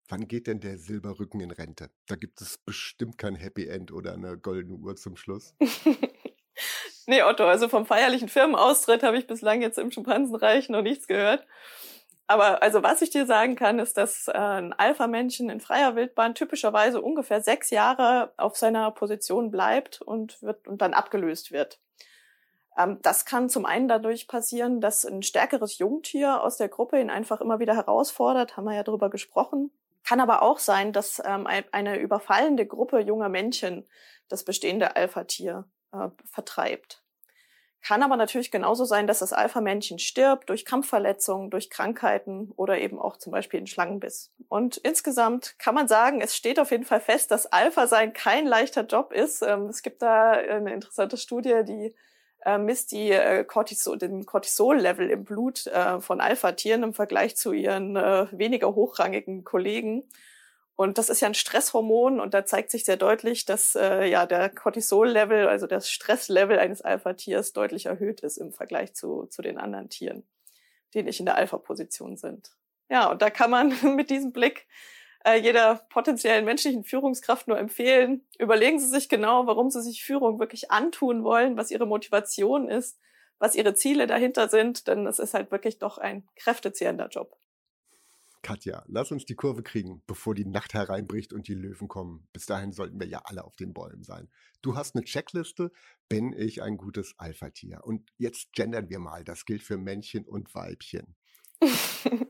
Wann 0.09 0.29
geht 0.29 0.47
denn 0.47 0.61
der 0.61 0.79
Silberrücken 0.79 1.41
in 1.41 1.51
Rente? 1.51 1.91
Da 2.07 2.17
gibt 2.17 2.41
es 2.41 2.59
bestimmt 2.59 3.19
kein 3.19 3.35
Happy 3.35 3.67
End 3.67 3.93
oder 3.93 4.13
eine 4.13 4.39
goldene 4.39 4.77
Uhr 4.77 4.97
zum 4.97 5.17
Schluss. 5.17 5.55
Nee, 7.07 7.23
Otto, 7.23 7.45
also 7.45 7.69
vom 7.69 7.85
feierlichen 7.85 8.29
Firmenaustritt 8.29 9.03
habe 9.03 9.19
ich 9.19 9.27
bislang 9.27 9.61
jetzt 9.61 9.79
im 9.79 9.91
Schimpansenreich 9.91 10.69
noch 10.69 10.83
nichts 10.83 11.09
gehört. 11.09 11.47
Aber 12.29 12.63
also 12.63 12.83
was 12.83 13.03
ich 13.03 13.11
dir 13.11 13.27
sagen 13.27 13.57
kann, 13.57 13.79
ist, 13.79 13.97
dass 13.97 14.29
äh, 14.29 14.33
ein 14.33 14.73
Alpha-Männchen 14.73 15.51
in 15.51 15.61
freier 15.61 15.97
Wildbahn 15.97 16.35
typischerweise 16.35 17.03
ungefähr 17.03 17.43
sechs 17.43 17.71
Jahre 17.71 18.33
auf 18.37 18.57
seiner 18.57 18.91
Position 18.93 19.51
bleibt 19.51 20.01
und 20.01 20.41
wird 20.41 20.67
und 20.69 20.81
dann 20.81 20.95
abgelöst 20.95 21.53
wird. 21.53 21.81
Ähm, 22.79 22.99
das 23.03 23.25
kann 23.25 23.51
zum 23.51 23.67
einen 23.67 23.89
dadurch 23.89 24.29
passieren, 24.29 24.81
dass 24.81 25.05
ein 25.05 25.23
stärkeres 25.23 25.79
Jungtier 25.79 26.43
aus 26.43 26.57
der 26.57 26.69
Gruppe 26.69 27.01
ihn 27.01 27.11
einfach 27.11 27.41
immer 27.41 27.59
wieder 27.59 27.75
herausfordert, 27.75 28.57
haben 28.57 28.65
wir 28.65 28.77
ja 28.77 28.83
darüber 28.83 29.11
gesprochen. 29.11 29.71
Kann 30.05 30.21
aber 30.21 30.43
auch 30.43 30.59
sein, 30.59 30.93
dass 30.93 31.21
ähm, 31.25 31.47
eine 31.47 31.99
überfallende 31.99 32.67
Gruppe 32.67 33.01
junger 33.01 33.29
Männchen 33.29 33.87
das 34.29 34.45
bestehende 34.45 34.97
Alpha-Tier 34.97 35.67
äh, 35.93 36.09
vertreibt. 36.25 37.03
Kann 37.85 38.05
aber 38.05 38.17
natürlich 38.17 38.53
genauso 38.53 38.85
sein, 38.85 39.09
dass 39.09 39.19
das 39.19 39.33
Alpha-Männchen 39.33 39.99
stirbt 39.99 40.49
durch 40.51 40.65
Kampfverletzungen, 40.65 41.51
durch 41.51 41.69
Krankheiten 41.69 42.53
oder 42.55 42.79
eben 42.79 43.01
auch 43.01 43.17
zum 43.17 43.33
Beispiel 43.33 43.59
in 43.59 43.67
Schlangenbiss. 43.67 44.31
Und 44.49 44.77
insgesamt 44.77 45.59
kann 45.59 45.75
man 45.75 45.89
sagen, 45.89 46.21
es 46.21 46.37
steht 46.37 46.61
auf 46.61 46.71
jeden 46.71 46.85
Fall 46.85 47.01
fest, 47.01 47.33
dass 47.33 47.47
Alpha-Sein 47.47 48.13
kein 48.13 48.47
leichter 48.47 48.85
Job 48.87 49.13
ist. 49.13 49.43
Ähm, 49.43 49.67
es 49.67 49.83
gibt 49.83 50.01
da 50.01 50.31
eine 50.31 50.73
interessante 50.73 51.17
Studie, 51.17 51.63
die 51.65 51.93
äh, 52.45 52.57
misst 52.57 52.93
die 52.93 53.11
äh, 53.11 53.43
Cortisol, 53.43 53.99
den 53.99 54.27
Cortisol-Level 54.27 55.11
im 55.11 55.25
Blut 55.25 55.67
äh, 55.67 56.01
von 56.01 56.21
Alpha-Tieren 56.21 56.85
im 56.85 56.95
Vergleich 56.95 57.37
zu 57.37 57.53
ihren 57.53 57.97
äh, 57.97 58.27
weniger 58.31 58.77
hochrangigen 58.77 59.43
Kollegen. 59.43 60.05
Und 60.83 60.99
das 60.99 61.11
ist 61.11 61.21
ja 61.21 61.29
ein 61.29 61.35
Stresshormon 61.35 62.19
und 62.19 62.35
da 62.35 62.45
zeigt 62.45 62.73
sich 62.73 62.85
sehr 62.85 62.97
deutlich, 62.97 63.45
dass 63.45 63.77
äh, 63.77 64.05
ja 64.05 64.27
der 64.27 64.49
Cortisol-Level, 64.49 65.47
also 65.47 65.69
das 65.69 65.89
Stresslevel 65.89 66.59
eines 66.59 66.83
Alpha-Tiers 66.83 67.53
deutlich 67.53 67.87
erhöht 67.87 68.19
ist 68.19 68.37
im 68.37 68.53
Vergleich 68.53 68.93
zu, 68.93 69.27
zu 69.27 69.43
den 69.43 69.59
anderen 69.59 69.91
Tieren, 69.91 70.27
die 70.93 71.05
nicht 71.05 71.21
in 71.21 71.27
der 71.27 71.37
Alpha-Position 71.37 72.17
sind. 72.17 72.51
Ja, 72.91 73.09
und 73.09 73.23
da 73.23 73.31
kann 73.31 73.49
man 73.49 73.73
mit 73.97 74.11
diesem 74.11 74.33
Blick 74.33 74.67
äh, 75.25 75.39
jeder 75.39 75.87
potenziellen 75.89 76.45
menschlichen 76.45 76.83
Führungskraft 76.83 77.47
nur 77.47 77.59
empfehlen, 77.59 78.27
überlegen 78.41 78.81
Sie 78.81 78.89
sich 78.89 79.09
genau, 79.09 79.47
warum 79.47 79.71
Sie 79.71 79.83
sich 79.83 80.03
Führung 80.03 80.41
wirklich 80.41 80.73
antun 80.73 81.23
wollen, 81.23 81.57
was 81.57 81.71
Ihre 81.71 81.87
Motivation 81.87 82.69
ist, 82.69 82.99
was 83.39 83.55
Ihre 83.55 83.75
Ziele 83.75 84.09
dahinter 84.09 84.49
sind, 84.49 84.89
denn 84.89 85.07
es 85.07 85.21
ist 85.21 85.35
halt 85.35 85.53
wirklich 85.53 85.79
doch 85.79 85.99
ein 85.99 86.27
kräftezehrender 86.35 87.07
Job. 87.07 87.37
Katja, 88.43 88.83
lass 88.89 89.13
uns 89.13 89.25
die 89.25 89.37
Kurve 89.37 89.63
kriegen, 89.63 90.03
bevor 90.07 90.35
die 90.35 90.45
Nacht 90.45 90.75
hereinbricht 90.75 91.33
und 91.33 91.47
die 91.47 91.55
Löwen 91.55 91.87
kommen. 91.87 92.27
Bis 92.33 92.47
dahin 92.47 92.73
sollten 92.73 92.99
wir 92.99 93.07
ja 93.07 93.23
alle 93.25 93.45
auf 93.45 93.55
den 93.55 93.73
Bäumen 93.73 94.03
sein. 94.03 94.29
Du 94.63 94.77
hast 94.77 94.97
eine 94.97 95.05
Checkliste, 95.05 95.71
bin 96.09 96.33
ich 96.33 96.63
ein 96.63 96.77
gutes 96.77 97.15
Alpha-Tier. 97.19 97.81
Und 97.85 98.13
jetzt 98.19 98.53
gendern 98.53 98.91
wir 98.91 98.99
mal, 98.99 99.23
das 99.25 99.45
gilt 99.45 99.63
für 99.63 99.79
Männchen 99.79 100.27
und 100.27 100.55
Weibchen. 100.55 101.15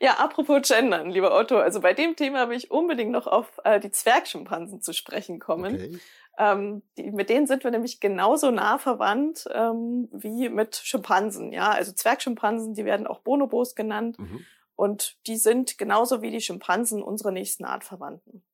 ja, 0.00 0.18
apropos 0.18 0.68
gendern, 0.68 1.10
lieber 1.10 1.36
Otto, 1.36 1.58
also 1.58 1.80
bei 1.80 1.92
dem 1.92 2.14
Thema 2.14 2.48
will 2.48 2.56
ich 2.56 2.70
unbedingt 2.70 3.10
noch 3.10 3.26
auf 3.26 3.60
äh, 3.64 3.80
die 3.80 3.90
Zwergschimpansen 3.90 4.80
zu 4.80 4.92
sprechen 4.92 5.40
kommen. 5.40 5.74
Okay. 5.74 5.98
Ähm, 6.38 6.82
die, 6.96 7.10
mit 7.10 7.28
denen 7.28 7.46
sind 7.46 7.64
wir 7.64 7.70
nämlich 7.70 8.00
genauso 8.00 8.50
nah 8.50 8.78
verwandt 8.78 9.46
ähm, 9.52 10.08
wie 10.12 10.48
mit 10.48 10.76
Schimpansen. 10.76 11.52
Ja, 11.52 11.70
also 11.70 11.92
Zwergschimpansen, 11.92 12.74
die 12.74 12.84
werden 12.84 13.06
auch 13.06 13.20
Bonobos 13.20 13.74
genannt. 13.74 14.18
Mhm. 14.18 14.46
Und 14.76 15.16
die 15.26 15.36
sind 15.36 15.78
genauso 15.78 16.22
wie 16.22 16.30
die 16.30 16.40
Schimpansen 16.40 17.02
unsere 17.02 17.32
nächsten 17.32 17.64
Artverwandten. 17.64 18.44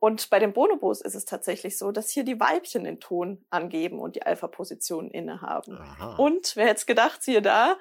Und 0.00 0.30
bei 0.30 0.38
den 0.38 0.54
Bonobos 0.54 1.02
ist 1.02 1.14
es 1.14 1.26
tatsächlich 1.26 1.76
so, 1.76 1.92
dass 1.92 2.08
hier 2.08 2.24
die 2.24 2.40
Weibchen 2.40 2.84
den 2.84 3.00
Ton 3.00 3.44
angeben 3.50 4.00
und 4.00 4.16
die 4.16 4.22
Alpha-Position 4.22 5.10
innehaben. 5.10 5.76
Aha. 5.76 6.16
Und 6.16 6.56
wer 6.56 6.68
hätte 6.68 6.86
gedacht, 6.86 7.22
siehe 7.22 7.42
da, 7.42 7.76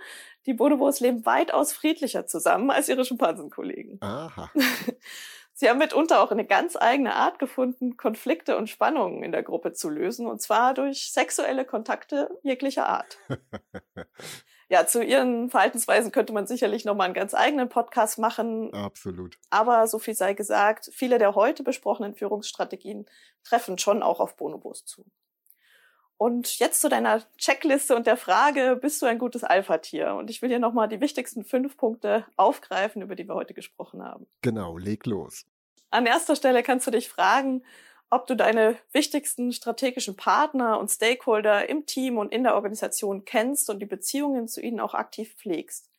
die 0.45 0.53
Bonobos 0.53 0.99
leben 0.99 1.25
weitaus 1.25 1.71
friedlicher 1.71 2.27
zusammen 2.27 2.71
als 2.71 2.89
ihre 2.89 3.05
Schimpansenkollegen. 3.05 3.99
Aha. 4.01 4.51
Sie 5.53 5.69
haben 5.69 5.77
mitunter 5.77 6.21
auch 6.21 6.31
eine 6.31 6.45
ganz 6.45 6.75
eigene 6.75 7.15
Art 7.15 7.39
gefunden, 7.39 7.95
Konflikte 7.95 8.57
und 8.57 8.69
Spannungen 8.69 9.23
in 9.23 9.31
der 9.31 9.43
Gruppe 9.43 9.73
zu 9.73 9.89
lösen, 9.89 10.27
und 10.27 10.41
zwar 10.41 10.73
durch 10.73 11.11
sexuelle 11.11 11.65
Kontakte 11.65 12.29
jeglicher 12.43 12.87
Art. 12.87 13.17
ja, 14.69 14.85
zu 14.85 15.03
ihren 15.03 15.49
Verhaltensweisen 15.49 16.11
könnte 16.11 16.31
man 16.31 16.45
sicherlich 16.45 16.85
nochmal 16.85 17.05
einen 17.05 17.15
ganz 17.15 17.33
eigenen 17.33 17.69
Podcast 17.69 18.19
machen. 18.19 18.71
Absolut. 18.73 19.37
Aber 19.49 19.87
so 19.87 19.97
viel 19.97 20.13
sei 20.13 20.33
gesagt, 20.33 20.91
viele 20.93 21.17
der 21.17 21.33
heute 21.33 21.63
besprochenen 21.63 22.13
Führungsstrategien 22.13 23.07
treffen 23.43 23.79
schon 23.79 24.03
auch 24.03 24.19
auf 24.19 24.35
Bonobos 24.37 24.85
zu. 24.85 25.05
Und 26.17 26.59
jetzt 26.59 26.81
zu 26.81 26.89
deiner 26.89 27.23
Checkliste 27.37 27.95
und 27.95 28.05
der 28.05 28.17
Frage, 28.17 28.77
bist 28.79 29.01
du 29.01 29.05
ein 29.05 29.19
gutes 29.19 29.43
Alpha-Tier? 29.43 30.15
Und 30.15 30.29
ich 30.29 30.41
will 30.41 30.49
dir 30.49 30.59
nochmal 30.59 30.89
die 30.89 30.99
wichtigsten 30.99 31.45
fünf 31.45 31.77
Punkte 31.77 32.25
aufgreifen, 32.35 33.01
über 33.01 33.15
die 33.15 33.27
wir 33.27 33.35
heute 33.35 33.53
gesprochen 33.53 34.03
haben. 34.03 34.27
Genau, 34.41 34.77
leg 34.77 35.05
los. 35.05 35.45
An 35.91 36.05
erster 36.05 36.35
Stelle 36.35 36.61
kannst 36.61 36.85
du 36.85 36.91
dich 36.91 37.09
fragen, 37.09 37.63
ob 38.09 38.27
du 38.27 38.35
deine 38.35 38.77
wichtigsten 38.91 39.51
strategischen 39.51 40.15
Partner 40.15 40.79
und 40.79 40.89
Stakeholder 40.89 41.69
im 41.69 41.85
Team 41.85 42.17
und 42.17 42.31
in 42.31 42.43
der 42.43 42.55
Organisation 42.55 43.25
kennst 43.25 43.69
und 43.69 43.79
die 43.79 43.85
Beziehungen 43.85 44.47
zu 44.47 44.61
ihnen 44.61 44.79
auch 44.79 44.93
aktiv 44.93 45.35
pflegst. 45.35 45.89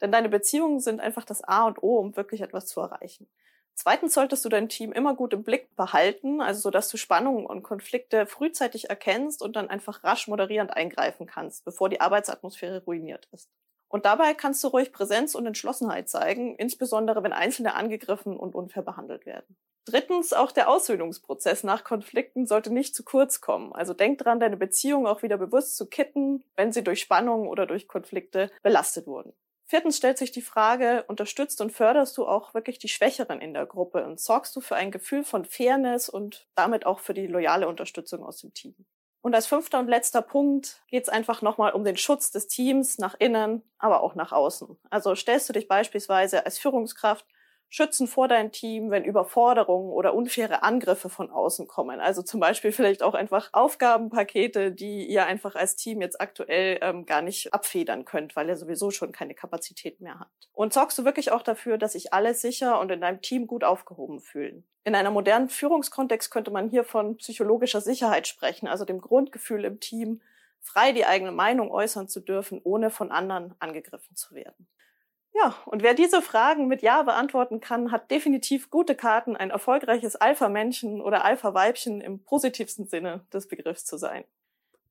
Denn 0.00 0.10
deine 0.10 0.28
Beziehungen 0.28 0.80
sind 0.80 1.00
einfach 1.00 1.24
das 1.24 1.42
A 1.42 1.66
und 1.66 1.82
O, 1.82 1.98
um 1.98 2.16
wirklich 2.16 2.40
etwas 2.40 2.66
zu 2.66 2.80
erreichen. 2.80 3.28
Zweitens 3.74 4.14
solltest 4.14 4.44
du 4.44 4.48
dein 4.48 4.68
Team 4.68 4.92
immer 4.92 5.14
gut 5.14 5.32
im 5.32 5.44
Blick 5.44 5.74
behalten, 5.76 6.40
also 6.40 6.60
so 6.60 6.70
dass 6.70 6.90
du 6.90 6.96
Spannungen 6.96 7.46
und 7.46 7.62
Konflikte 7.62 8.26
frühzeitig 8.26 8.90
erkennst 8.90 9.40
und 9.40 9.56
dann 9.56 9.70
einfach 9.70 10.04
rasch 10.04 10.28
moderierend 10.28 10.76
eingreifen 10.76 11.26
kannst, 11.26 11.64
bevor 11.64 11.88
die 11.88 12.00
Arbeitsatmosphäre 12.00 12.84
ruiniert 12.84 13.28
ist. 13.32 13.50
Und 13.88 14.04
dabei 14.04 14.34
kannst 14.34 14.62
du 14.64 14.68
ruhig 14.68 14.92
Präsenz 14.92 15.34
und 15.34 15.46
Entschlossenheit 15.46 16.08
zeigen, 16.08 16.56
insbesondere 16.56 17.22
wenn 17.22 17.32
Einzelne 17.32 17.74
angegriffen 17.74 18.36
und 18.36 18.54
unfair 18.54 18.82
behandelt 18.82 19.26
werden. 19.26 19.56
Drittens, 19.84 20.32
auch 20.32 20.52
der 20.52 20.68
Aussöhnungsprozess 20.68 21.64
nach 21.64 21.82
Konflikten 21.82 22.46
sollte 22.46 22.72
nicht 22.72 22.94
zu 22.94 23.02
kurz 23.02 23.40
kommen. 23.40 23.72
Also 23.72 23.94
denk 23.94 24.18
dran, 24.18 24.38
deine 24.38 24.56
Beziehung 24.56 25.06
auch 25.06 25.22
wieder 25.22 25.36
bewusst 25.38 25.76
zu 25.76 25.86
kitten, 25.86 26.44
wenn 26.54 26.72
sie 26.72 26.84
durch 26.84 27.00
Spannungen 27.00 27.48
oder 27.48 27.66
durch 27.66 27.88
Konflikte 27.88 28.50
belastet 28.62 29.06
wurden. 29.06 29.32
Viertens 29.64 29.96
stellt 29.96 30.18
sich 30.18 30.30
die 30.30 30.42
Frage, 30.42 31.04
unterstützt 31.08 31.60
und 31.60 31.72
förderst 31.72 32.16
du 32.18 32.26
auch 32.26 32.54
wirklich 32.54 32.78
die 32.78 32.88
Schwächeren 32.88 33.40
in 33.40 33.54
der 33.54 33.66
Gruppe 33.66 34.04
und 34.04 34.20
sorgst 34.20 34.54
du 34.54 34.60
für 34.60 34.76
ein 34.76 34.90
Gefühl 34.90 35.24
von 35.24 35.44
Fairness 35.44 36.08
und 36.08 36.46
damit 36.54 36.86
auch 36.86 37.00
für 37.00 37.14
die 37.14 37.26
loyale 37.26 37.66
Unterstützung 37.66 38.22
aus 38.22 38.38
dem 38.38 38.52
Team. 38.52 38.74
Und 39.22 39.34
als 39.34 39.46
fünfter 39.46 39.78
und 39.78 39.88
letzter 39.88 40.20
Punkt 40.20 40.82
geht 40.88 41.04
es 41.04 41.08
einfach 41.08 41.42
nochmal 41.42 41.72
um 41.72 41.84
den 41.84 41.96
Schutz 41.96 42.32
des 42.32 42.48
Teams 42.48 42.98
nach 42.98 43.14
innen, 43.18 43.62
aber 43.78 44.02
auch 44.02 44.14
nach 44.14 44.32
außen. 44.32 44.76
Also 44.90 45.14
stellst 45.14 45.48
du 45.48 45.52
dich 45.52 45.68
beispielsweise 45.68 46.44
als 46.44 46.58
Führungskraft 46.58 47.24
schützen 47.72 48.06
vor 48.06 48.28
dein 48.28 48.52
Team, 48.52 48.90
wenn 48.90 49.02
Überforderungen 49.02 49.92
oder 49.92 50.12
unfaire 50.12 50.62
Angriffe 50.62 51.08
von 51.08 51.30
außen 51.30 51.66
kommen. 51.66 52.00
Also 52.00 52.20
zum 52.20 52.38
Beispiel 52.38 52.70
vielleicht 52.70 53.02
auch 53.02 53.14
einfach 53.14 53.48
Aufgabenpakete, 53.52 54.72
die 54.72 55.06
ihr 55.06 55.24
einfach 55.24 55.54
als 55.54 55.74
Team 55.76 56.02
jetzt 56.02 56.20
aktuell 56.20 56.78
ähm, 56.82 57.06
gar 57.06 57.22
nicht 57.22 57.54
abfedern 57.54 58.04
könnt, 58.04 58.36
weil 58.36 58.48
ihr 58.48 58.56
sowieso 58.56 58.90
schon 58.90 59.10
keine 59.10 59.34
Kapazität 59.34 60.02
mehr 60.02 60.20
habt. 60.20 60.50
Und 60.52 60.74
sorgst 60.74 60.98
du 60.98 61.06
wirklich 61.06 61.32
auch 61.32 61.40
dafür, 61.40 61.78
dass 61.78 61.92
sich 61.92 62.12
alle 62.12 62.34
sicher 62.34 62.78
und 62.78 62.90
in 62.90 63.00
deinem 63.00 63.22
Team 63.22 63.46
gut 63.46 63.64
aufgehoben 63.64 64.20
fühlen. 64.20 64.66
In 64.84 64.94
einer 64.94 65.10
modernen 65.10 65.48
Führungskontext 65.48 66.30
könnte 66.30 66.50
man 66.50 66.68
hier 66.68 66.84
von 66.84 67.16
psychologischer 67.16 67.80
Sicherheit 67.80 68.28
sprechen, 68.28 68.68
also 68.68 68.84
dem 68.84 69.00
Grundgefühl 69.00 69.64
im 69.64 69.80
Team, 69.80 70.20
frei 70.60 70.92
die 70.92 71.06
eigene 71.06 71.32
Meinung 71.32 71.70
äußern 71.70 72.06
zu 72.06 72.20
dürfen, 72.20 72.60
ohne 72.64 72.90
von 72.90 73.10
anderen 73.10 73.54
angegriffen 73.60 74.14
zu 74.14 74.34
werden. 74.34 74.68
Ja, 75.34 75.56
und 75.64 75.82
wer 75.82 75.94
diese 75.94 76.20
Fragen 76.20 76.68
mit 76.68 76.82
Ja 76.82 77.02
beantworten 77.02 77.60
kann, 77.60 77.90
hat 77.90 78.10
definitiv 78.10 78.68
gute 78.68 78.94
Karten, 78.94 79.34
ein 79.34 79.50
erfolgreiches 79.50 80.16
Alpha-Männchen 80.16 81.00
oder 81.00 81.24
Alpha-Weibchen 81.24 82.00
im 82.02 82.22
positivsten 82.22 82.86
Sinne 82.86 83.26
des 83.32 83.48
Begriffs 83.48 83.84
zu 83.84 83.96
sein. 83.96 84.24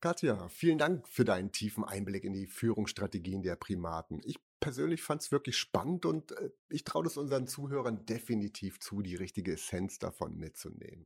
Katja, 0.01 0.49
vielen 0.49 0.79
Dank 0.79 1.07
für 1.07 1.25
deinen 1.25 1.51
tiefen 1.51 1.83
Einblick 1.83 2.23
in 2.23 2.33
die 2.33 2.47
Führungsstrategien 2.47 3.43
der 3.43 3.55
Primaten. 3.55 4.19
Ich 4.23 4.39
persönlich 4.59 5.03
fand 5.03 5.21
es 5.21 5.31
wirklich 5.31 5.57
spannend 5.57 6.07
und 6.07 6.31
äh, 6.31 6.49
ich 6.69 6.83
traue 6.83 7.05
es 7.05 7.17
unseren 7.17 7.45
Zuhörern 7.45 8.05
definitiv 8.07 8.79
zu, 8.79 9.03
die 9.03 9.15
richtige 9.15 9.53
Essenz 9.53 9.99
davon 9.99 10.37
mitzunehmen. 10.37 11.05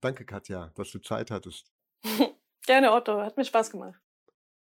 Danke, 0.00 0.26
Katja, 0.26 0.70
dass 0.74 0.90
du 0.90 0.98
Zeit 0.98 1.30
hattest. 1.30 1.72
Gerne, 2.66 2.92
Otto. 2.92 3.22
Hat 3.22 3.38
mir 3.38 3.46
Spaß 3.46 3.70
gemacht. 3.70 3.98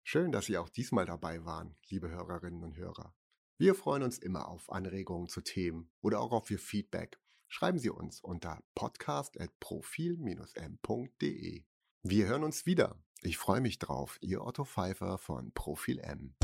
Schön, 0.03 0.32
dass 0.32 0.45
Sie 0.45 0.58
auch 0.58 0.69
diesmal 0.69 1.06
dabei 1.06 1.45
waren, 1.45 1.75
liebe 1.89 2.10
Hörerinnen 2.10 2.63
und 2.63 2.77
Hörer. 2.77 3.13
Wir 3.60 3.74
freuen 3.74 4.04
uns 4.04 4.20
immer 4.20 4.50
auf 4.50 4.72
Anregungen 4.72 5.30
zu 5.30 5.41
Themen 5.41 5.89
oder 6.02 6.20
auch 6.20 6.32
auf 6.32 6.52
Ihr 6.52 6.60
Feedback. 6.60 7.17
Schreiben 7.48 7.80
Sie 7.80 7.89
uns 7.89 8.22
unter 8.22 8.62
podcast.profil-m.de. 8.76 11.63
Wir 12.04 12.28
hören 12.28 12.43
uns 12.43 12.67
wieder. 12.67 13.02
Ich 13.24 13.39
freue 13.39 13.62
mich 13.62 13.80
drauf. 13.80 14.20
Ihr 14.22 14.43
Otto 14.43 14.63
Pfeiffer 14.63 15.17
von 15.17 15.52
Profil 15.54 15.98
M. 15.98 16.36